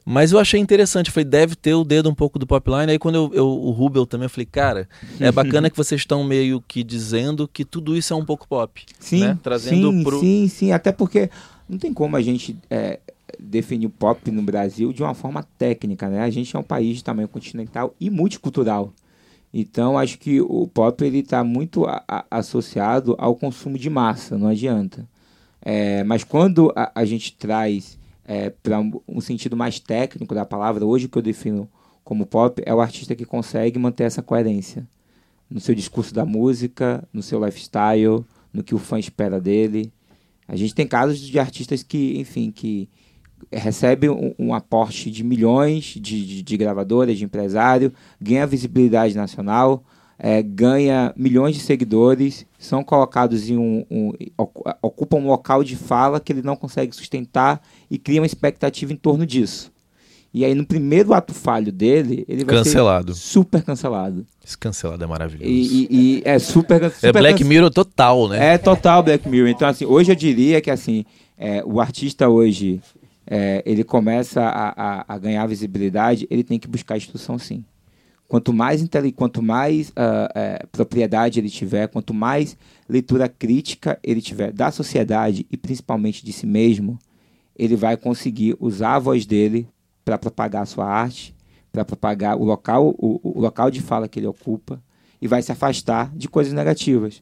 [0.05, 2.91] Mas eu achei interessante, falei, deve ter o dedo um pouco do Popline.
[2.91, 4.89] Aí quando eu, eu, o Rubel também, eu falei, cara,
[5.19, 8.85] é bacana que vocês estão meio que dizendo que tudo isso é um pouco pop.
[8.99, 9.39] Sim, né?
[9.41, 10.19] Trazendo sim, pro...
[10.19, 10.71] sim, sim.
[10.73, 11.29] Até porque
[11.69, 12.99] não tem como a gente é,
[13.39, 16.21] definir o pop no Brasil de uma forma técnica, né?
[16.21, 18.93] A gente é um país de tamanho continental e multicultural.
[19.53, 24.37] Então, acho que o pop ele está muito a, a, associado ao consumo de massa,
[24.37, 25.07] não adianta.
[25.61, 30.45] É, mas quando a, a gente traz é, para um, um, sentido mais técnico da
[30.45, 31.69] palavra, hoje o que eu defino
[32.03, 34.87] como pop é o artista que consegue manter essa coerência
[35.49, 39.91] no seu discurso da música, no seu lifestyle, no que o fã espera dele.
[40.47, 42.89] A gente tem casos de artistas que, enfim, que
[43.51, 49.83] recebem um, um aporte de milhões de, de, de gravadoras, de empresário, ganha visibilidade nacional,
[50.17, 54.13] é, ganha milhões de seguidores, são colocados em um, um,
[54.81, 58.95] ocupam um local de fala que ele não consegue sustentar e cria uma expectativa em
[58.95, 59.71] torno disso.
[60.33, 63.13] E aí no primeiro ato falho dele, ele vai cancelado.
[63.13, 64.25] ser super cancelado.
[64.43, 65.49] Esse cancelado é maravilhoso.
[65.49, 68.53] E, e, e é super, super É Black Mirror total, né?
[68.53, 69.49] É total Black Mirror.
[69.49, 71.05] Então assim, hoje eu diria que assim,
[71.37, 72.81] é, o artista hoje
[73.27, 77.63] é, ele começa a, a, a ganhar visibilidade, ele tem que buscar instrução sim.
[78.27, 78.83] Quanto mais,
[79.15, 82.57] quanto mais uh, uh, propriedade ele tiver, quanto mais
[82.89, 86.97] leitura crítica ele tiver da sociedade e principalmente de si mesmo,
[87.55, 89.67] ele vai conseguir usar a voz dele
[90.03, 91.35] para propagar a sua arte,
[91.71, 94.81] para propagar o local, o, o local de fala que ele ocupa
[95.21, 97.21] e vai se afastar de coisas negativas.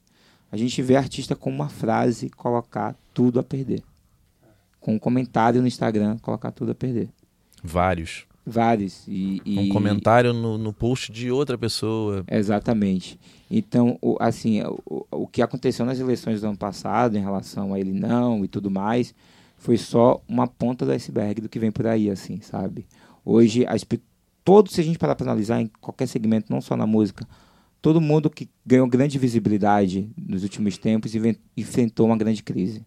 [0.51, 3.83] A gente vê artista com uma frase colocar tudo a perder.
[4.79, 7.09] Com um comentário no Instagram, colocar tudo a perder.
[7.63, 8.25] Vários.
[8.45, 9.07] Vários.
[9.07, 9.59] E, e...
[9.59, 12.23] Um comentário no, no post de outra pessoa.
[12.29, 13.19] Exatamente.
[13.49, 17.79] Então, o, assim, o, o que aconteceu nas eleições do ano passado em relação a
[17.79, 19.13] ele não e tudo mais,
[19.57, 22.87] foi só uma ponta do iceberg do que vem por aí, assim, sabe?
[23.23, 23.85] Hoje, as,
[24.43, 27.27] todo, se a gente parar para analisar em qualquer segmento, não só na música,
[27.81, 31.13] todo mundo que ganhou grande visibilidade nos últimos tempos
[31.55, 32.85] enfrentou uma grande crise.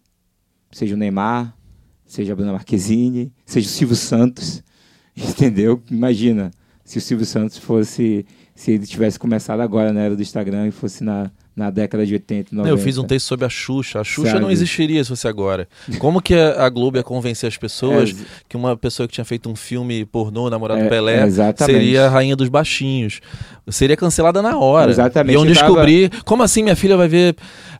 [0.71, 1.55] Seja o Neymar,
[2.05, 4.61] seja a Bruna Marquezine, seja o Silvio Santos,
[5.29, 5.81] Entendeu?
[5.89, 6.51] Imagina
[6.83, 8.25] se o Silvio Santos fosse.
[8.53, 12.13] Se ele tivesse começado agora na era do Instagram e fosse na, na década de
[12.13, 12.69] 80, 90.
[12.69, 14.01] Eu fiz um texto sobre a Xuxa.
[14.01, 14.41] A Xuxa Sabe?
[14.41, 15.67] não existiria se fosse agora.
[15.99, 19.49] Como que a Globo ia convencer as pessoas é, que uma pessoa que tinha feito
[19.49, 21.77] um filme pornô, namorado é, Pelé, exatamente.
[21.77, 23.21] seria a rainha dos baixinhos?
[23.69, 24.91] Seria cancelada na hora.
[24.91, 25.35] Exatamente.
[25.35, 26.09] Iam descobrir.
[26.09, 26.23] Tava...
[26.23, 27.35] Como assim minha filha vai ver.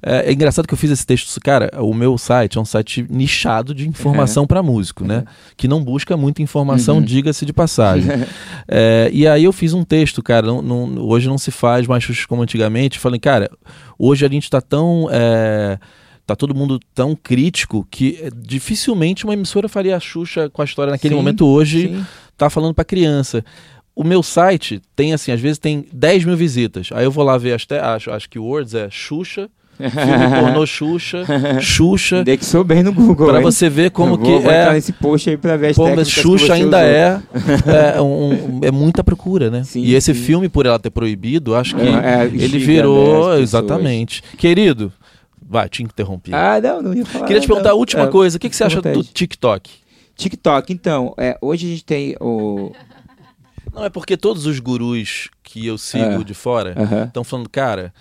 [0.07, 1.39] É, é, engraçado que eu fiz esse texto.
[1.41, 4.47] Cara, o meu site é um site nichado de informação uhum.
[4.47, 5.17] para músico, né?
[5.17, 5.23] Uhum.
[5.57, 7.01] Que não busca muita informação, uhum.
[7.01, 8.05] diga-se de passagem.
[8.67, 10.47] É, e aí eu fiz um texto, cara.
[10.47, 12.97] Não, não, hoje não se faz mais Xuxa como antigamente.
[12.97, 13.49] Falei, cara
[13.97, 15.07] Hoje a gente está tão.
[15.11, 15.77] É,
[16.25, 20.65] tá todo mundo tão crítico que é, dificilmente uma emissora faria a Xuxa com a
[20.65, 22.05] história naquele sim, momento hoje sim.
[22.35, 23.45] tá falando para criança.
[23.95, 26.89] O meu site tem assim, às vezes tem 10 mil visitas.
[26.91, 31.25] Aí eu vou lá ver as acho, acho que Words é Xuxa Filme pornô Xuxa,
[31.59, 32.19] Xuxa.
[32.19, 33.27] Indexou bem no Google.
[33.27, 34.73] Pra você ver como que vou é.
[34.73, 37.19] nesse post aí pra ver as como Xuxa ainda é,
[37.95, 39.63] é, um, é muita procura, né?
[39.63, 40.19] Sim, e esse sim.
[40.19, 43.37] filme, por ela ter proibido, acho que é, é ele virou.
[43.37, 44.23] Exatamente.
[44.37, 44.91] Querido,
[45.47, 46.33] vai, te interrompi.
[46.33, 47.27] Ah, não, não ia falar.
[47.27, 47.75] Queria te perguntar não.
[47.75, 48.97] a última é, coisa: o que, que você acha vontade.
[48.97, 49.69] do TikTok?
[50.15, 52.71] TikTok, então, é, hoje a gente tem o.
[53.73, 56.23] Não, é porque todos os gurus que eu sigo é.
[56.23, 57.29] de fora estão uh -huh.
[57.29, 57.93] falando, cara,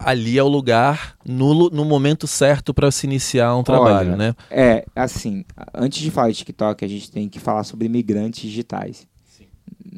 [0.00, 4.34] ali é o lugar no, no momento certo para se iniciar um trabalho, Olha, né?
[4.50, 5.44] É, assim,
[5.74, 9.06] antes de falar de TikTok, a gente tem que falar sobre imigrantes digitais.
[9.24, 9.46] Sim.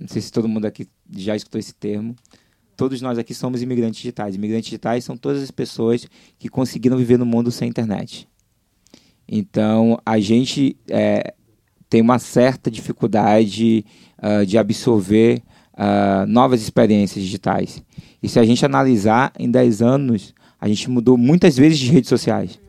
[0.00, 2.14] Não sei se todo mundo aqui já escutou esse termo.
[2.76, 4.34] Todos nós aqui somos imigrantes digitais.
[4.34, 6.06] Imigrantes digitais são todas as pessoas
[6.38, 8.26] que conseguiram viver no mundo sem internet.
[9.28, 11.34] Então, a gente é,
[11.90, 13.84] tem uma certa dificuldade
[14.18, 15.42] uh, de absorver
[15.80, 17.82] uh, novas experiências digitais.
[18.22, 22.10] E se a gente analisar, em 10 anos, a gente mudou muitas vezes de redes
[22.10, 22.60] sociais.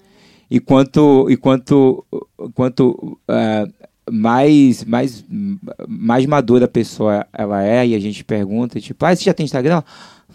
[0.49, 2.05] E quanto, e quanto,
[2.53, 5.25] quanto uh, mais, mais,
[5.87, 9.45] mais madura a pessoa ela é, e a gente pergunta, tipo, ah, você já tem
[9.45, 9.83] Instagram?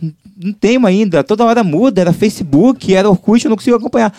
[0.00, 4.12] Não tenho ainda, toda hora muda, era Facebook, era Orkut, eu não consigo acompanhar.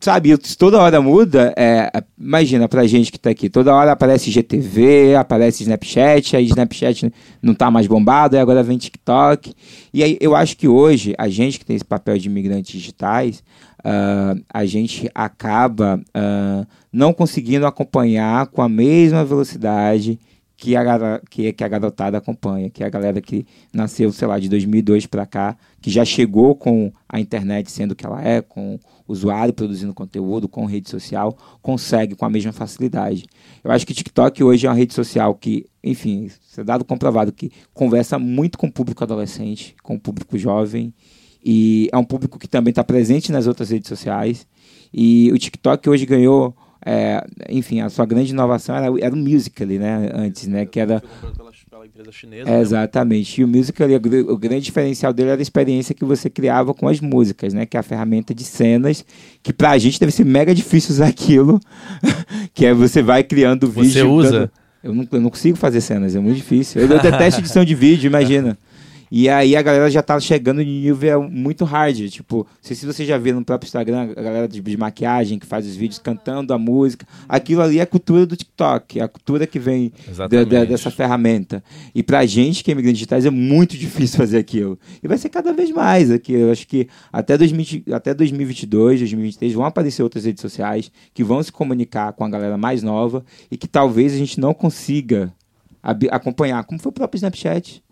[0.00, 5.16] Sabe, toda hora muda, é, imagina pra gente que tá aqui, toda hora aparece GTV,
[5.16, 7.12] aparece Snapchat, aí Snapchat
[7.42, 9.52] não tá mais bombado, aí agora vem TikTok.
[9.92, 13.42] E aí eu acho que hoje, a gente que tem esse papel de imigrantes digitais,
[13.80, 20.18] uh, a gente acaba uh, não conseguindo acompanhar com a mesma velocidade
[20.58, 24.40] que a, que, que a garotada acompanha, que é a galera que nasceu, sei lá,
[24.40, 28.42] de 2002 para cá, que já chegou com a internet sendo o que ela é,
[28.42, 33.24] com usuário produzindo conteúdo, com rede social, consegue com a mesma facilidade.
[33.62, 37.30] Eu acho que o TikTok hoje é uma rede social que, enfim, é dado comprovado,
[37.30, 40.92] que conversa muito com o público adolescente, com o público jovem,
[41.42, 44.44] e é um público que também está presente nas outras redes sociais.
[44.92, 46.52] E o TikTok hoje ganhou
[46.84, 50.10] é, enfim, a sua grande inovação era, era o Musical.ly, né?
[50.14, 50.64] Antes, né?
[50.66, 51.02] Que era...
[51.70, 52.50] Pela empresa chinesa.
[52.50, 53.40] É, exatamente.
[53.40, 56.88] E o Musical.ly, o, o grande diferencial dele era a experiência que você criava com
[56.88, 57.66] as músicas, né?
[57.66, 59.04] Que é a ferramenta de cenas,
[59.42, 61.60] que pra gente deve ser mega difícil usar aquilo,
[62.54, 63.90] que é você vai criando vídeo...
[63.90, 64.52] Você usa?
[64.82, 66.80] Eu não, eu não consigo fazer cenas, é muito difícil.
[66.80, 68.56] Eu, eu detesto edição de vídeo, imagina.
[69.10, 72.08] E aí a galera já tá chegando em nível muito hard.
[72.08, 75.38] Tipo, não sei se você já viu no próprio Instagram, a galera de, de, maquiagem
[75.38, 77.06] que faz os vídeos cantando a música.
[77.28, 79.92] Aquilo ali é a cultura do TikTok, é a cultura que vem
[80.28, 81.62] de, de, dessa ferramenta.
[81.94, 84.78] E pra gente que é imigrante digitais é muito difícil fazer aquilo.
[85.02, 86.32] E vai ser cada vez mais aqui.
[86.32, 91.42] Eu acho que até, 2000, até 2022, 2023 vão aparecer outras redes sociais que vão
[91.42, 95.32] se comunicar com a galera mais nova e que talvez a gente não consiga
[96.10, 97.82] acompanhar, como foi o próprio Snapchat.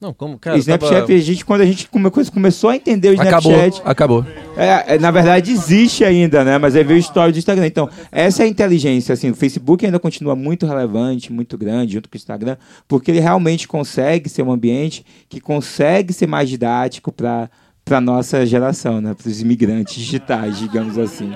[0.00, 0.56] Não, como, cara.
[0.56, 1.12] Snapchat, tava...
[1.12, 3.82] a gente, quando a gente come, começou a entender o Snapchat.
[3.84, 4.26] Acabou, acabou.
[4.56, 6.56] É, é, na verdade, existe ainda, né?
[6.56, 7.66] Mas aí veio o story do Instagram.
[7.66, 9.28] Então, essa é a inteligência, assim.
[9.28, 12.56] O Facebook ainda continua muito relevante, muito grande, junto com o Instagram,
[12.88, 17.50] porque ele realmente consegue ser um ambiente que consegue ser mais didático para
[17.90, 19.12] a nossa geração, né?
[19.12, 21.34] Para os imigrantes digitais, digamos assim.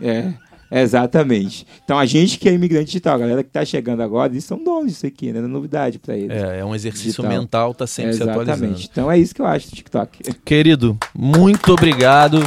[0.00, 0.32] É.
[0.70, 1.66] Exatamente.
[1.84, 4.62] Então a gente que é imigrante digital, a galera que está chegando agora, eles são
[4.62, 5.38] donos disso aqui, né?
[5.38, 6.30] É novidade para eles.
[6.30, 7.30] É, é um exercício digital.
[7.30, 8.64] mental, tá sempre se atualizando.
[8.64, 8.88] Exatamente.
[8.90, 10.34] Então é isso que eu acho do TikTok.
[10.44, 12.38] Querido, muito obrigado.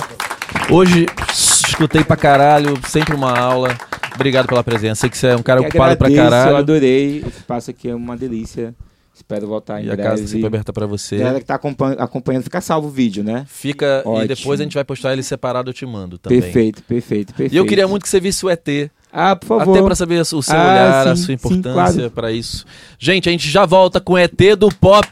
[0.70, 3.76] Hoje escutei pra caralho, sempre uma aula.
[4.14, 5.02] Obrigado pela presença.
[5.02, 6.52] Sei que você é um cara ocupado agradeço, pra caralho.
[6.52, 7.18] Eu adorei.
[7.20, 8.76] Esse espaço aqui é uma delícia.
[9.22, 10.02] Espero voltar em e breve.
[10.02, 11.18] a casa sempre aberta para você.
[11.18, 13.46] Galera que tá acompanhando, fica salvo o vídeo, né?
[13.48, 14.24] Fica Ótimo.
[14.24, 16.42] e depois a gente vai postar ele separado, eu te mando também.
[16.42, 17.54] Perfeito, perfeito, perfeito.
[17.54, 18.68] E eu queria muito que você visse o ET.
[19.14, 19.74] Ah, por favor.
[19.74, 22.12] Até para saber o seu ah, olhar, sim, a sua importância claro.
[22.12, 22.66] para isso.
[22.98, 25.08] Gente, a gente já volta com ET do Pop.